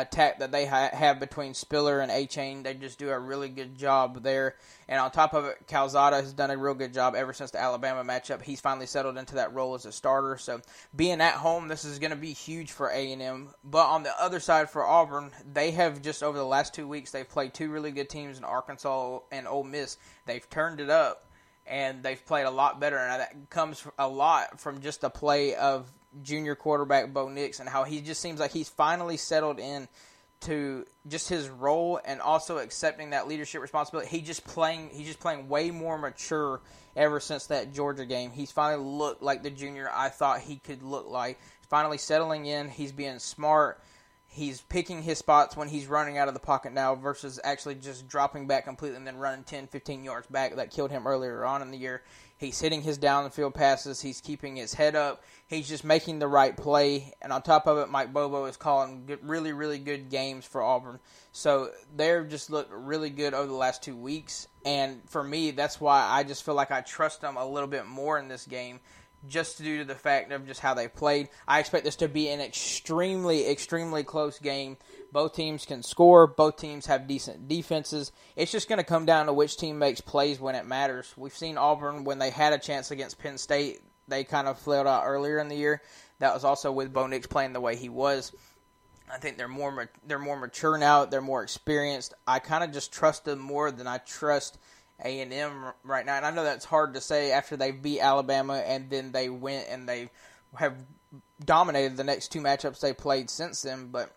attack 0.00 0.38
that 0.38 0.52
they 0.52 0.66
ha- 0.66 0.90
have 0.92 1.18
between 1.20 1.54
Spiller 1.54 2.00
and 2.00 2.10
Achane. 2.10 2.62
They 2.62 2.74
just 2.74 2.98
do 2.98 3.10
a 3.10 3.18
really 3.18 3.48
good 3.48 3.76
job 3.76 4.22
there. 4.22 4.54
And 4.88 5.00
on 5.00 5.10
top 5.10 5.34
of 5.34 5.44
it, 5.44 5.66
Calzada 5.66 6.16
has 6.16 6.32
done 6.32 6.50
a 6.50 6.56
real 6.56 6.74
good 6.74 6.94
job 6.94 7.14
ever 7.14 7.32
since 7.32 7.50
the 7.50 7.60
Alabama 7.60 8.04
matchup. 8.04 8.42
He's 8.42 8.60
finally 8.60 8.86
settled 8.86 9.18
into 9.18 9.34
that 9.34 9.52
role 9.52 9.74
as 9.74 9.84
a 9.84 9.92
starter. 9.92 10.38
So 10.38 10.60
being 10.94 11.20
at 11.20 11.34
home, 11.34 11.68
this 11.68 11.84
is 11.84 11.98
going 11.98 12.10
to 12.10 12.16
be 12.16 12.32
huge 12.32 12.70
for 12.70 12.88
A&M. 12.88 13.50
But 13.64 13.86
on 13.86 14.02
the 14.04 14.12
other 14.20 14.40
side 14.40 14.70
for 14.70 14.84
Auburn, 14.84 15.30
they 15.52 15.72
have 15.72 16.00
just 16.00 16.22
over 16.22 16.38
the 16.38 16.44
last 16.44 16.74
two 16.74 16.88
weeks, 16.88 17.10
they've 17.10 17.28
played 17.28 17.52
two 17.52 17.70
really 17.70 17.90
good 17.90 18.08
teams 18.08 18.38
in 18.38 18.44
Arkansas 18.44 19.20
and 19.32 19.46
Ole 19.46 19.64
Miss. 19.64 19.98
They've 20.26 20.48
turned 20.48 20.80
it 20.80 20.90
up 20.90 21.26
and 21.66 22.02
they've 22.02 22.24
played 22.24 22.46
a 22.46 22.50
lot 22.50 22.80
better. 22.80 22.98
And 22.98 23.20
that 23.20 23.50
comes 23.50 23.86
a 23.98 24.08
lot 24.08 24.60
from 24.60 24.80
just 24.80 25.02
the 25.02 25.10
play 25.10 25.54
of 25.54 25.92
junior 26.22 26.54
quarterback 26.54 27.12
Bo 27.12 27.28
Nix 27.28 27.60
and 27.60 27.68
how 27.68 27.84
he 27.84 28.00
just 28.00 28.20
seems 28.20 28.40
like 28.40 28.50
he's 28.50 28.68
finally 28.68 29.16
settled 29.16 29.58
in 29.58 29.88
to 30.40 30.86
just 31.08 31.28
his 31.28 31.48
role 31.48 32.00
and 32.04 32.20
also 32.20 32.58
accepting 32.58 33.10
that 33.10 33.26
leadership 33.26 33.60
responsibility. 33.60 34.08
He 34.08 34.22
just 34.22 34.44
playing 34.44 34.90
he's 34.92 35.06
just 35.06 35.20
playing 35.20 35.48
way 35.48 35.70
more 35.70 35.98
mature 35.98 36.60
ever 36.96 37.20
since 37.20 37.46
that 37.46 37.74
Georgia 37.74 38.06
game. 38.06 38.30
He's 38.30 38.52
finally 38.52 38.84
looked 38.84 39.22
like 39.22 39.42
the 39.42 39.50
junior 39.50 39.90
I 39.92 40.08
thought 40.08 40.40
he 40.40 40.56
could 40.56 40.82
look 40.82 41.08
like. 41.08 41.38
Finally 41.68 41.98
settling 41.98 42.46
in. 42.46 42.68
He's 42.68 42.92
being 42.92 43.18
smart. 43.18 43.82
He's 44.30 44.60
picking 44.60 45.02
his 45.02 45.18
spots 45.18 45.56
when 45.56 45.68
he's 45.68 45.86
running 45.86 46.18
out 46.18 46.28
of 46.28 46.34
the 46.34 46.40
pocket 46.40 46.72
now 46.72 46.94
versus 46.94 47.40
actually 47.42 47.76
just 47.76 48.06
dropping 48.08 48.46
back 48.46 48.64
completely 48.64 48.98
and 48.98 49.06
then 49.06 49.16
running 49.16 49.42
10, 49.42 49.68
15 49.68 50.04
yards 50.04 50.26
back 50.26 50.54
that 50.56 50.70
killed 50.70 50.90
him 50.90 51.06
earlier 51.06 51.44
on 51.44 51.62
in 51.62 51.70
the 51.70 51.78
year. 51.78 52.02
He's 52.38 52.60
hitting 52.60 52.82
his 52.82 52.98
downfield 52.98 53.54
passes. 53.54 54.00
He's 54.00 54.20
keeping 54.20 54.56
his 54.56 54.72
head 54.72 54.94
up. 54.94 55.24
He's 55.48 55.68
just 55.68 55.84
making 55.84 56.20
the 56.20 56.28
right 56.28 56.56
play. 56.56 57.12
And 57.20 57.32
on 57.32 57.42
top 57.42 57.66
of 57.66 57.78
it, 57.78 57.90
Mike 57.90 58.12
Bobo 58.12 58.44
is 58.44 58.56
calling 58.56 59.10
really, 59.22 59.52
really 59.52 59.78
good 59.78 60.08
games 60.08 60.44
for 60.44 60.62
Auburn. 60.62 61.00
So 61.32 61.70
they've 61.96 62.28
just 62.28 62.48
looked 62.48 62.72
really 62.72 63.10
good 63.10 63.34
over 63.34 63.48
the 63.48 63.54
last 63.54 63.82
two 63.82 63.96
weeks. 63.96 64.46
And 64.64 65.00
for 65.10 65.22
me, 65.22 65.50
that's 65.50 65.80
why 65.80 66.06
I 66.08 66.22
just 66.22 66.44
feel 66.44 66.54
like 66.54 66.70
I 66.70 66.80
trust 66.80 67.20
them 67.20 67.36
a 67.36 67.46
little 67.46 67.68
bit 67.68 67.86
more 67.86 68.18
in 68.18 68.28
this 68.28 68.46
game 68.46 68.78
just 69.26 69.58
due 69.58 69.78
to 69.78 69.84
the 69.84 69.94
fact 69.94 70.30
of 70.30 70.46
just 70.46 70.60
how 70.60 70.74
they 70.74 70.86
played. 70.86 71.28
I 71.46 71.58
expect 71.58 71.84
this 71.84 71.96
to 71.96 72.08
be 72.08 72.28
an 72.28 72.40
extremely, 72.40 73.48
extremely 73.50 74.04
close 74.04 74.38
game. 74.38 74.76
Both 75.12 75.34
teams 75.34 75.64
can 75.64 75.82
score. 75.82 76.26
Both 76.26 76.56
teams 76.56 76.86
have 76.86 77.08
decent 77.08 77.48
defenses. 77.48 78.12
It's 78.36 78.52
just 78.52 78.68
going 78.68 78.78
to 78.78 78.84
come 78.84 79.06
down 79.06 79.26
to 79.26 79.32
which 79.32 79.56
team 79.56 79.78
makes 79.78 80.00
plays 80.00 80.38
when 80.38 80.54
it 80.54 80.66
matters. 80.66 81.12
We've 81.16 81.34
seen 81.34 81.56
Auburn 81.56 82.04
when 82.04 82.18
they 82.18 82.30
had 82.30 82.52
a 82.52 82.58
chance 82.58 82.90
against 82.90 83.18
Penn 83.18 83.38
State, 83.38 83.80
they 84.08 84.24
kind 84.24 84.48
of 84.48 84.58
flailed 84.58 84.86
out 84.86 85.04
earlier 85.06 85.38
in 85.38 85.48
the 85.48 85.56
year. 85.56 85.82
That 86.18 86.34
was 86.34 86.44
also 86.44 86.72
with 86.72 86.92
Bo 86.92 87.06
Nix 87.06 87.26
playing 87.26 87.52
the 87.52 87.60
way 87.60 87.76
he 87.76 87.88
was. 87.88 88.32
I 89.12 89.18
think 89.18 89.38
they're 89.38 89.48
more 89.48 89.88
they're 90.06 90.18
more 90.18 90.38
mature 90.38 90.76
now. 90.76 91.04
They're 91.04 91.20
more 91.20 91.42
experienced. 91.42 92.14
I 92.26 92.40
kind 92.40 92.64
of 92.64 92.72
just 92.72 92.92
trust 92.92 93.24
them 93.24 93.38
more 93.38 93.70
than 93.70 93.86
I 93.86 93.98
trust 93.98 94.58
A 95.02 95.20
and 95.20 95.32
M 95.32 95.72
right 95.82 96.04
now. 96.04 96.16
And 96.16 96.26
I 96.26 96.30
know 96.30 96.44
that's 96.44 96.64
hard 96.64 96.94
to 96.94 97.00
say 97.00 97.32
after 97.32 97.56
they 97.56 97.70
beat 97.70 98.00
Alabama 98.00 98.54
and 98.54 98.90
then 98.90 99.12
they 99.12 99.28
went 99.28 99.68
and 99.68 99.88
they 99.88 100.10
have 100.54 100.74
dominated 101.42 101.96
the 101.96 102.04
next 102.04 102.32
two 102.32 102.40
matchups 102.40 102.80
they 102.80 102.92
played 102.92 103.30
since 103.30 103.62
then. 103.62 103.86
But 103.86 104.14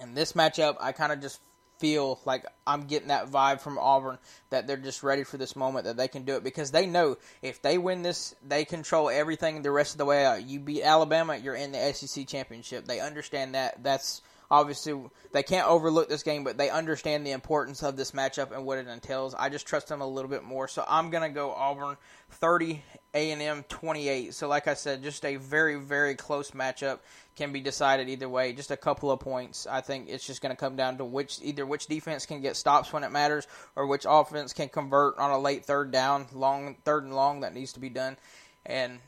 in 0.00 0.14
this 0.14 0.32
matchup, 0.32 0.76
I 0.80 0.92
kind 0.92 1.12
of 1.12 1.20
just 1.20 1.40
feel 1.78 2.18
like 2.24 2.44
I'm 2.66 2.86
getting 2.86 3.08
that 3.08 3.30
vibe 3.30 3.60
from 3.60 3.78
Auburn 3.78 4.18
that 4.50 4.66
they're 4.66 4.76
just 4.76 5.02
ready 5.02 5.24
for 5.24 5.36
this 5.36 5.54
moment 5.54 5.84
that 5.84 5.96
they 5.96 6.08
can 6.08 6.24
do 6.24 6.36
it 6.36 6.44
because 6.44 6.70
they 6.70 6.86
know 6.86 7.18
if 7.42 7.60
they 7.60 7.76
win 7.78 8.02
this, 8.02 8.34
they 8.46 8.64
control 8.64 9.10
everything 9.10 9.62
the 9.62 9.70
rest 9.70 9.92
of 9.92 9.98
the 9.98 10.04
way 10.04 10.24
out. 10.24 10.44
You 10.44 10.60
beat 10.60 10.82
Alabama, 10.82 11.36
you're 11.36 11.54
in 11.54 11.72
the 11.72 11.92
SEC 11.92 12.26
championship. 12.26 12.86
They 12.86 13.00
understand 13.00 13.54
that. 13.54 13.82
That's 13.82 14.22
obviously 14.50 14.94
they 15.32 15.42
can't 15.42 15.68
overlook 15.68 16.08
this 16.08 16.22
game, 16.22 16.44
but 16.44 16.56
they 16.56 16.70
understand 16.70 17.26
the 17.26 17.32
importance 17.32 17.82
of 17.82 17.96
this 17.96 18.12
matchup 18.12 18.52
and 18.52 18.64
what 18.64 18.78
it 18.78 18.86
entails. 18.86 19.34
I 19.34 19.48
just 19.48 19.66
trust 19.66 19.88
them 19.88 20.00
a 20.00 20.06
little 20.06 20.30
bit 20.30 20.44
more, 20.44 20.68
so 20.68 20.84
I'm 20.88 21.10
gonna 21.10 21.30
go 21.30 21.52
Auburn 21.52 21.96
30, 22.30 22.82
A 23.14 23.30
and 23.30 23.42
M 23.42 23.64
28. 23.68 24.34
So 24.34 24.48
like 24.48 24.68
I 24.68 24.74
said, 24.74 25.02
just 25.02 25.24
a 25.24 25.36
very 25.36 25.76
very 25.76 26.14
close 26.14 26.52
matchup 26.52 27.00
can 27.36 27.52
be 27.52 27.60
decided 27.60 28.08
either 28.08 28.28
way. 28.28 28.52
Just 28.52 28.70
a 28.70 28.76
couple 28.76 29.10
of 29.10 29.20
points. 29.20 29.66
I 29.66 29.80
think 29.82 30.08
it's 30.08 30.26
just 30.26 30.42
to 30.42 30.56
come 30.56 30.76
down 30.76 30.98
to 30.98 31.04
which 31.04 31.38
either 31.42 31.66
which 31.66 31.86
defense 31.86 32.26
can 32.26 32.40
get 32.40 32.56
stops 32.56 32.92
when 32.92 33.04
it 33.04 33.12
matters, 33.12 33.46
or 33.76 33.86
which 33.86 34.06
offense 34.08 34.52
can 34.52 34.68
convert 34.68 35.18
on 35.18 35.30
a 35.30 35.38
late 35.38 35.64
third 35.64 35.90
down, 35.90 36.26
long 36.32 36.76
third 36.84 37.04
and 37.04 37.14
long 37.14 37.40
that 37.40 37.54
needs 37.54 37.72
to 37.74 37.80
be 37.80 37.90
done. 37.90 38.16
And 38.64 39.00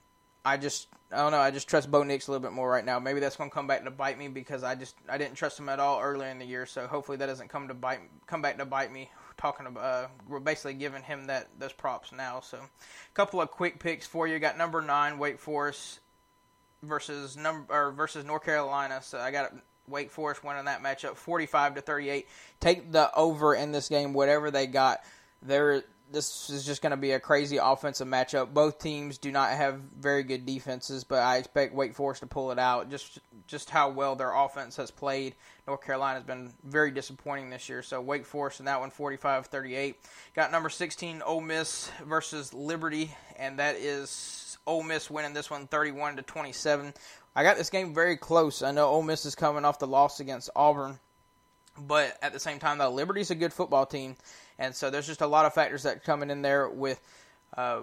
I 0.44 0.56
just 0.56 0.88
I 1.12 1.18
don't 1.18 1.32
know. 1.32 1.38
I 1.38 1.50
just 1.50 1.68
trust 1.68 1.90
Bo 1.90 2.02
Nix 2.02 2.28
a 2.28 2.30
little 2.30 2.42
bit 2.42 2.52
more 2.52 2.70
right 2.70 2.84
now. 2.84 2.98
Maybe 2.98 3.20
that's 3.20 3.36
going 3.36 3.50
to 3.50 3.54
come 3.54 3.66
back 3.66 3.84
to 3.84 3.90
bite 3.90 4.18
me 4.18 4.28
because 4.28 4.62
I 4.62 4.74
just 4.74 4.94
I 5.08 5.18
didn't 5.18 5.34
trust 5.34 5.58
him 5.58 5.68
at 5.68 5.80
all 5.80 6.00
earlier 6.00 6.28
in 6.28 6.38
the 6.38 6.44
year. 6.44 6.66
So 6.66 6.86
hopefully 6.86 7.18
that 7.18 7.26
doesn't 7.26 7.48
come 7.48 7.68
to 7.68 7.74
bite 7.74 8.00
come 8.26 8.42
back 8.42 8.58
to 8.58 8.64
bite 8.64 8.92
me. 8.92 9.10
Talking 9.36 9.66
about 9.66 9.84
uh, 9.84 10.08
we're 10.28 10.40
basically 10.40 10.74
giving 10.74 11.02
him 11.02 11.26
that 11.28 11.48
those 11.58 11.72
props 11.72 12.10
now. 12.12 12.40
So 12.40 12.58
a 12.58 13.14
couple 13.14 13.40
of 13.40 13.50
quick 13.50 13.78
picks 13.78 14.06
for 14.06 14.26
you. 14.26 14.38
Got 14.38 14.58
number 14.58 14.82
nine 14.82 15.18
Wake 15.18 15.38
Forest 15.38 16.00
versus 16.82 17.36
number 17.36 17.72
or 17.72 17.92
versus 17.92 18.24
North 18.24 18.44
Carolina. 18.44 19.00
So 19.00 19.18
I 19.18 19.30
got 19.30 19.54
Wake 19.86 20.10
Forest 20.10 20.42
winning 20.42 20.64
that 20.64 20.82
matchup, 20.82 21.14
forty-five 21.14 21.76
to 21.76 21.80
thirty-eight. 21.80 22.26
Take 22.58 22.90
the 22.90 23.14
over 23.14 23.54
in 23.54 23.70
this 23.70 23.88
game, 23.88 24.12
whatever 24.12 24.50
they 24.50 24.66
got. 24.66 25.02
There, 25.40 25.84
this 26.10 26.50
is 26.50 26.64
just 26.64 26.82
going 26.82 26.90
to 26.90 26.96
be 26.96 27.12
a 27.12 27.20
crazy 27.20 27.58
offensive 27.58 28.08
matchup. 28.08 28.52
Both 28.52 28.78
teams 28.78 29.18
do 29.18 29.30
not 29.30 29.50
have 29.50 29.80
very 29.98 30.22
good 30.22 30.46
defenses, 30.46 31.04
but 31.04 31.20
I 31.20 31.36
expect 31.36 31.74
Wake 31.74 31.94
Forest 31.94 32.20
to 32.20 32.26
pull 32.26 32.50
it 32.50 32.58
out. 32.58 32.90
Just 32.90 33.18
just 33.46 33.70
how 33.70 33.90
well 33.90 34.14
their 34.14 34.32
offense 34.32 34.76
has 34.76 34.90
played. 34.90 35.34
North 35.66 35.82
Carolina 35.82 36.18
has 36.18 36.24
been 36.24 36.52
very 36.64 36.90
disappointing 36.90 37.50
this 37.50 37.68
year. 37.68 37.82
So 37.82 38.00
Wake 38.00 38.26
Forest 38.26 38.60
in 38.60 38.66
that 38.66 38.80
one, 38.80 38.90
45-38. 38.90 39.94
Got 40.34 40.52
number 40.52 40.68
16 40.68 41.22
Ole 41.22 41.40
Miss 41.40 41.90
versus 42.04 42.52
Liberty, 42.52 43.14
and 43.36 43.58
that 43.58 43.76
is 43.76 44.58
Ole 44.66 44.82
Miss 44.82 45.10
winning 45.10 45.32
this 45.32 45.50
one 45.50 45.66
31 45.66 46.16
to 46.16 46.22
27. 46.22 46.92
I 47.34 47.42
got 47.42 47.56
this 47.56 47.70
game 47.70 47.94
very 47.94 48.16
close. 48.16 48.62
I 48.62 48.72
know 48.72 48.88
Ole 48.88 49.02
Miss 49.02 49.24
is 49.24 49.34
coming 49.34 49.64
off 49.64 49.78
the 49.78 49.86
loss 49.86 50.20
against 50.20 50.50
Auburn, 50.54 50.98
but 51.80 52.16
at 52.22 52.32
the 52.32 52.40
same 52.40 52.58
time, 52.58 52.78
though, 52.78 52.90
Liberty's 52.90 53.30
a 53.30 53.34
good 53.34 53.52
football 53.52 53.86
team, 53.86 54.16
and 54.58 54.74
so 54.74 54.90
there's 54.90 55.06
just 55.06 55.20
a 55.20 55.26
lot 55.26 55.46
of 55.46 55.54
factors 55.54 55.84
that 55.84 56.04
coming 56.04 56.30
in 56.30 56.42
there 56.42 56.68
with. 56.68 57.00
Uh, 57.56 57.80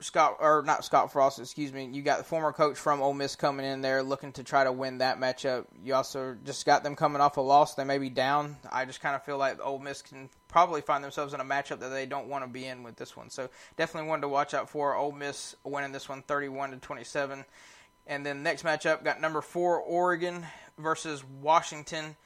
Scott 0.00 0.36
or 0.40 0.62
not 0.66 0.84
Scott 0.84 1.12
Frost, 1.12 1.38
excuse 1.38 1.72
me. 1.72 1.86
You 1.86 2.02
got 2.02 2.18
the 2.18 2.24
former 2.24 2.52
coach 2.52 2.76
from 2.76 3.00
Ole 3.00 3.14
Miss 3.14 3.36
coming 3.36 3.64
in 3.64 3.80
there 3.80 4.02
looking 4.02 4.32
to 4.32 4.44
try 4.44 4.64
to 4.64 4.72
win 4.72 4.98
that 4.98 5.18
matchup. 5.18 5.66
You 5.82 5.94
also 5.94 6.36
just 6.44 6.66
got 6.66 6.82
them 6.82 6.96
coming 6.96 7.22
off 7.22 7.36
a 7.36 7.40
loss. 7.40 7.74
They 7.74 7.84
may 7.84 7.98
be 7.98 8.10
down. 8.10 8.56
I 8.70 8.84
just 8.84 9.00
kind 9.00 9.14
of 9.14 9.24
feel 9.24 9.38
like 9.38 9.64
Ole 9.64 9.78
Miss 9.78 10.02
can 10.02 10.28
probably 10.48 10.80
find 10.82 11.02
themselves 11.02 11.32
in 11.32 11.40
a 11.40 11.44
matchup 11.44 11.80
that 11.80 11.88
they 11.88 12.06
don't 12.06 12.28
want 12.28 12.44
to 12.44 12.50
be 12.50 12.66
in 12.66 12.82
with 12.82 12.96
this 12.96 13.16
one. 13.16 13.30
So 13.30 13.48
definitely 13.76 14.08
one 14.08 14.20
to 14.20 14.28
watch 14.28 14.52
out 14.52 14.68
for. 14.68 14.94
Ole 14.94 15.12
Miss 15.12 15.56
winning 15.64 15.92
this 15.92 16.08
one 16.08 16.22
31 16.22 16.72
to 16.72 16.76
27. 16.78 17.44
And 18.06 18.26
then 18.26 18.42
next 18.42 18.64
matchup 18.64 19.04
got 19.04 19.20
number 19.20 19.40
4 19.40 19.80
Oregon 19.80 20.44
versus 20.76 21.24
Washington. 21.40 22.16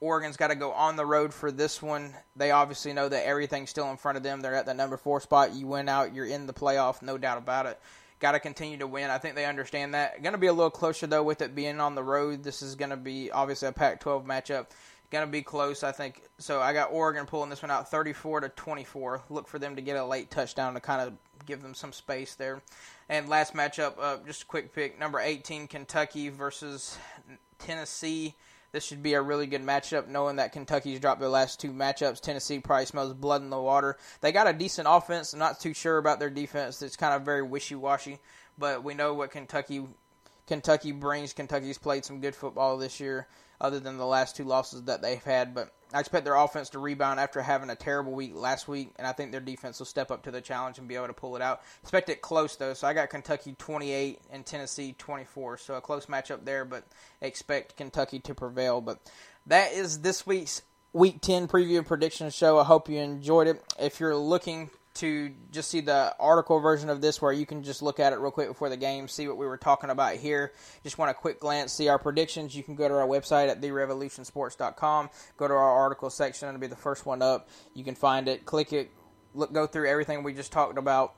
Oregon's 0.00 0.36
got 0.36 0.48
to 0.48 0.54
go 0.54 0.72
on 0.72 0.96
the 0.96 1.06
road 1.06 1.32
for 1.32 1.50
this 1.50 1.82
one. 1.82 2.14
They 2.36 2.50
obviously 2.50 2.92
know 2.92 3.08
that 3.08 3.26
everything's 3.26 3.70
still 3.70 3.90
in 3.90 3.96
front 3.96 4.16
of 4.16 4.22
them. 4.22 4.40
They're 4.40 4.54
at 4.54 4.66
the 4.66 4.74
number 4.74 4.96
four 4.96 5.20
spot. 5.20 5.54
You 5.54 5.66
win 5.66 5.88
out, 5.88 6.14
you're 6.14 6.26
in 6.26 6.46
the 6.46 6.52
playoff, 6.52 7.02
no 7.02 7.18
doubt 7.18 7.38
about 7.38 7.66
it. 7.66 7.80
Got 8.20 8.32
to 8.32 8.40
continue 8.40 8.78
to 8.78 8.86
win. 8.86 9.10
I 9.10 9.18
think 9.18 9.34
they 9.34 9.44
understand 9.44 9.94
that. 9.94 10.22
Going 10.22 10.32
to 10.32 10.38
be 10.38 10.46
a 10.46 10.52
little 10.52 10.70
closer 10.70 11.06
though 11.06 11.22
with 11.22 11.42
it 11.42 11.54
being 11.54 11.80
on 11.80 11.94
the 11.94 12.02
road. 12.02 12.42
This 12.42 12.62
is 12.62 12.74
going 12.74 12.90
to 12.90 12.96
be 12.96 13.30
obviously 13.30 13.68
a 13.68 13.72
Pac-12 13.72 14.24
matchup. 14.24 14.66
Going 15.10 15.26
to 15.26 15.30
be 15.30 15.42
close, 15.42 15.82
I 15.82 15.92
think. 15.92 16.22
So 16.38 16.60
I 16.60 16.72
got 16.72 16.92
Oregon 16.92 17.26
pulling 17.26 17.50
this 17.50 17.62
one 17.62 17.70
out, 17.70 17.90
34 17.90 18.40
to 18.40 18.48
24. 18.50 19.22
Look 19.30 19.48
for 19.48 19.58
them 19.58 19.76
to 19.76 19.82
get 19.82 19.96
a 19.96 20.04
late 20.04 20.30
touchdown 20.30 20.74
to 20.74 20.80
kind 20.80 21.02
of 21.02 21.12
give 21.46 21.62
them 21.62 21.74
some 21.74 21.92
space 21.92 22.34
there. 22.34 22.62
And 23.08 23.28
last 23.28 23.54
matchup, 23.54 23.94
uh, 24.00 24.16
just 24.26 24.42
a 24.42 24.46
quick 24.46 24.74
pick: 24.74 24.98
number 24.98 25.20
18 25.20 25.68
Kentucky 25.68 26.30
versus 26.30 26.96
Tennessee. 27.58 28.34
This 28.74 28.84
should 28.84 29.04
be 29.04 29.14
a 29.14 29.22
really 29.22 29.46
good 29.46 29.62
matchup, 29.62 30.08
knowing 30.08 30.34
that 30.34 30.50
Kentucky's 30.50 30.98
dropped 30.98 31.20
their 31.20 31.28
last 31.28 31.60
two 31.60 31.70
matchups. 31.70 32.20
Tennessee 32.20 32.58
probably 32.58 32.86
smells 32.86 33.14
blood 33.14 33.40
in 33.40 33.48
the 33.48 33.60
water. 33.60 33.96
They 34.20 34.32
got 34.32 34.48
a 34.48 34.52
decent 34.52 34.88
offense. 34.90 35.32
I'm 35.32 35.38
not 35.38 35.60
too 35.60 35.72
sure 35.74 35.96
about 35.96 36.18
their 36.18 36.28
defense. 36.28 36.82
It's 36.82 36.96
kind 36.96 37.14
of 37.14 37.22
very 37.22 37.42
wishy-washy, 37.42 38.18
but 38.58 38.82
we 38.82 38.94
know 38.94 39.14
what 39.14 39.30
Kentucky 39.30 39.86
Kentucky 40.48 40.90
brings. 40.90 41.32
Kentucky's 41.32 41.78
played 41.78 42.04
some 42.04 42.20
good 42.20 42.34
football 42.34 42.76
this 42.76 42.98
year, 42.98 43.28
other 43.60 43.80
than 43.80 43.98
the 43.98 44.06
last 44.06 44.36
two 44.36 44.44
losses 44.44 44.84
that 44.84 45.02
they've 45.02 45.22
had. 45.22 45.54
But 45.54 45.72
I 45.92 46.00
expect 46.00 46.24
their 46.24 46.34
offense 46.34 46.70
to 46.70 46.78
rebound 46.78 47.20
after 47.20 47.40
having 47.42 47.70
a 47.70 47.76
terrible 47.76 48.12
week 48.12 48.32
last 48.34 48.68
week, 48.68 48.92
and 48.96 49.06
I 49.06 49.12
think 49.12 49.32
their 49.32 49.40
defense 49.40 49.78
will 49.78 49.86
step 49.86 50.10
up 50.10 50.24
to 50.24 50.30
the 50.30 50.40
challenge 50.40 50.78
and 50.78 50.88
be 50.88 50.96
able 50.96 51.06
to 51.06 51.12
pull 51.12 51.36
it 51.36 51.42
out. 51.42 51.62
Expect 51.82 52.08
it 52.08 52.20
close 52.20 52.56
though, 52.56 52.74
so 52.74 52.86
I 52.86 52.94
got 52.94 53.10
Kentucky 53.10 53.54
28 53.58 54.20
and 54.30 54.44
Tennessee 54.44 54.94
24, 54.98 55.58
so 55.58 55.74
a 55.74 55.80
close 55.80 56.06
matchup 56.06 56.44
there, 56.44 56.64
but 56.64 56.84
expect 57.20 57.76
Kentucky 57.76 58.18
to 58.20 58.34
prevail. 58.34 58.80
But 58.80 59.00
that 59.46 59.72
is 59.72 60.00
this 60.00 60.26
week's 60.26 60.62
Week 60.94 61.20
10 61.20 61.48
preview 61.48 61.84
prediction 61.84 62.30
show. 62.30 62.56
I 62.56 62.62
hope 62.62 62.88
you 62.88 63.00
enjoyed 63.00 63.48
it. 63.48 63.60
If 63.80 63.98
you're 63.98 64.14
looking 64.14 64.70
to 64.94 65.32
just 65.50 65.70
see 65.70 65.80
the 65.80 66.14
article 66.20 66.60
version 66.60 66.88
of 66.88 67.00
this 67.00 67.20
where 67.20 67.32
you 67.32 67.46
can 67.46 67.62
just 67.62 67.82
look 67.82 67.98
at 67.98 68.12
it 68.12 68.18
real 68.18 68.30
quick 68.30 68.48
before 68.48 68.68
the 68.68 68.76
game, 68.76 69.08
see 69.08 69.26
what 69.26 69.36
we 69.36 69.46
were 69.46 69.56
talking 69.56 69.90
about 69.90 70.16
here. 70.16 70.52
Just 70.82 70.98
want 70.98 71.10
a 71.10 71.14
quick 71.14 71.40
glance, 71.40 71.72
see 71.72 71.88
our 71.88 71.98
predictions. 71.98 72.54
You 72.54 72.62
can 72.62 72.76
go 72.76 72.86
to 72.88 72.94
our 72.94 73.06
website 73.06 73.48
at 73.48 73.60
therevolutionsports.com, 73.60 75.10
go 75.36 75.48
to 75.48 75.54
our 75.54 75.72
article 75.78 76.10
section, 76.10 76.48
it'll 76.48 76.60
be 76.60 76.68
the 76.68 76.76
first 76.76 77.06
one 77.06 77.22
up. 77.22 77.48
You 77.74 77.82
can 77.82 77.96
find 77.96 78.28
it, 78.28 78.44
click 78.44 78.72
it, 78.72 78.90
look, 79.34 79.52
go 79.52 79.66
through 79.66 79.88
everything 79.88 80.22
we 80.22 80.32
just 80.32 80.52
talked 80.52 80.78
about 80.78 81.14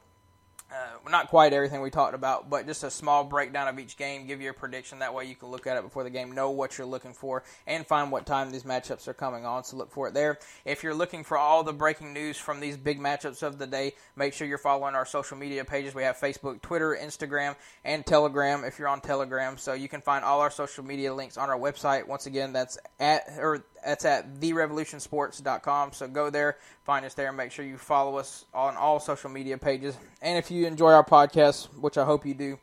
uh, 0.71 1.11
not 1.11 1.29
quite 1.29 1.53
everything 1.53 1.81
we 1.81 1.91
talked 1.91 2.15
about, 2.15 2.51
but 2.51 2.67
just 2.67 2.83
a 2.83 2.91
small 2.91 3.23
breakdown 3.23 3.69
of 3.69 3.79
each 3.79 3.97
game, 3.97 4.27
give 4.27 4.41
you 4.41 4.51
a 4.51 4.53
prediction. 4.53 4.99
That 4.99 5.15
way 5.15 5.27
you 5.27 5.37
can 5.37 5.49
look 5.49 5.67
at 5.67 5.77
it 5.77 5.85
before 5.85 6.03
the 6.03 6.11
game, 6.11 6.33
know 6.33 6.51
what 6.51 6.77
you're 6.77 6.87
looking 6.87 7.13
for, 7.13 7.45
and 7.67 7.87
find 7.87 8.11
what 8.11 8.27
time 8.27 8.51
these 8.51 8.65
matchups 8.65 9.07
are 9.07 9.15
coming 9.15 9.47
on. 9.47 9.63
So 9.63 9.77
look 9.77 9.93
for 9.93 10.09
it 10.09 10.15
there. 10.15 10.39
If 10.65 10.83
you're 10.83 10.95
looking 10.95 11.23
for 11.23 11.39
all 11.39 11.63
the 11.63 11.73
breaking 11.73 12.13
news 12.13 12.37
from 12.37 12.59
these 12.59 12.77
big 12.77 12.99
matchups 12.99 13.45
of 13.45 13.59
the 13.59 13.67
day, 13.67 13.93
make 14.17 14.33
sure 14.33 14.49
you're 14.49 14.59
following 14.59 14.97
our 14.97 15.07
social 15.07 15.37
media 15.37 15.65
pages. 15.65 15.95
We 15.95 16.03
have 16.03 16.19
Facebook, 16.19 16.61
Twitter, 16.63 16.99
Instagram, 17.01 17.55
and 17.85 18.05
Telegram 18.05 18.65
if 18.65 18.79
you're 18.79 18.89
on 18.89 19.01
Telegram. 19.01 19.59
So 19.59 19.73
you 19.73 19.89
can 19.89 20.01
find 20.01 20.25
all 20.25 20.41
our 20.41 20.51
social 20.51 20.85
media 20.85 21.15
links 21.15 21.37
on 21.37 21.49
our 21.49 21.59
website. 21.59 22.09
Once 22.09 22.27
again, 22.27 22.53
that's 22.53 22.77
at 22.99 23.23
or 23.39 23.65
that's 23.87 24.05
at 24.05 24.41
therevolutionsports.com. 24.41 25.93
So 25.93 26.09
go 26.09 26.29
there, 26.29 26.59
find 26.85 27.07
us 27.07 27.15
there, 27.15 27.29
and 27.29 27.37
make 27.37 27.53
sure 27.53 27.65
you 27.65 27.79
follow 27.79 28.19
us 28.19 28.45
on 28.53 28.77
all 28.77 28.99
social 28.99 29.31
media 29.31 29.57
pages. 29.57 29.97
And 30.21 30.37
if 30.37 30.51
you 30.51 30.67
enjoy 30.67 30.91
our 30.91 31.05
podcast, 31.05 31.67
which 31.79 31.97
I 31.97 32.05
hope 32.05 32.27
you 32.27 32.35
do, 32.35 32.59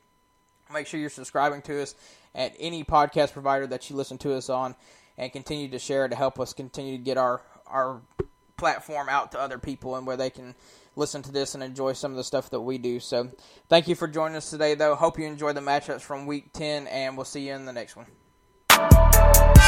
make 0.71 0.85
sure 0.85 0.99
you're 0.99 1.09
subscribing 1.09 1.61
to 1.63 1.81
us 1.81 1.95
at 2.35 2.53
any 2.59 2.83
podcast 2.83 3.31
provider 3.31 3.65
that 3.67 3.89
you 3.89 3.95
listen 3.95 4.17
to 4.19 4.33
us 4.33 4.49
on, 4.49 4.75
and 5.17 5.31
continue 5.31 5.69
to 5.69 5.79
share 5.79 6.07
to 6.09 6.15
help 6.15 6.39
us 6.39 6.51
continue 6.51 6.97
to 6.97 7.03
get 7.03 7.17
our 7.17 7.41
our 7.67 8.01
platform 8.57 9.07
out 9.09 9.31
to 9.31 9.39
other 9.39 9.57
people 9.57 9.95
and 9.95 10.05
where 10.05 10.17
they 10.17 10.29
can 10.29 10.53
listen 10.95 11.21
to 11.23 11.31
this 11.31 11.55
and 11.55 11.63
enjoy 11.63 11.93
some 11.93 12.11
of 12.11 12.17
the 12.17 12.23
stuff 12.23 12.49
that 12.49 12.59
we 12.59 12.77
do. 12.77 12.99
So, 12.99 13.31
thank 13.69 13.87
you 13.87 13.95
for 13.95 14.07
joining 14.07 14.35
us 14.35 14.49
today, 14.49 14.75
though. 14.75 14.95
Hope 14.95 15.17
you 15.17 15.25
enjoy 15.25 15.53
the 15.53 15.61
matchups 15.61 16.01
from 16.01 16.25
Week 16.25 16.51
10, 16.51 16.87
and 16.87 17.15
we'll 17.15 17.25
see 17.25 17.47
you 17.47 17.53
in 17.53 17.65
the 17.65 17.73
next 17.73 17.95
one. 17.95 19.62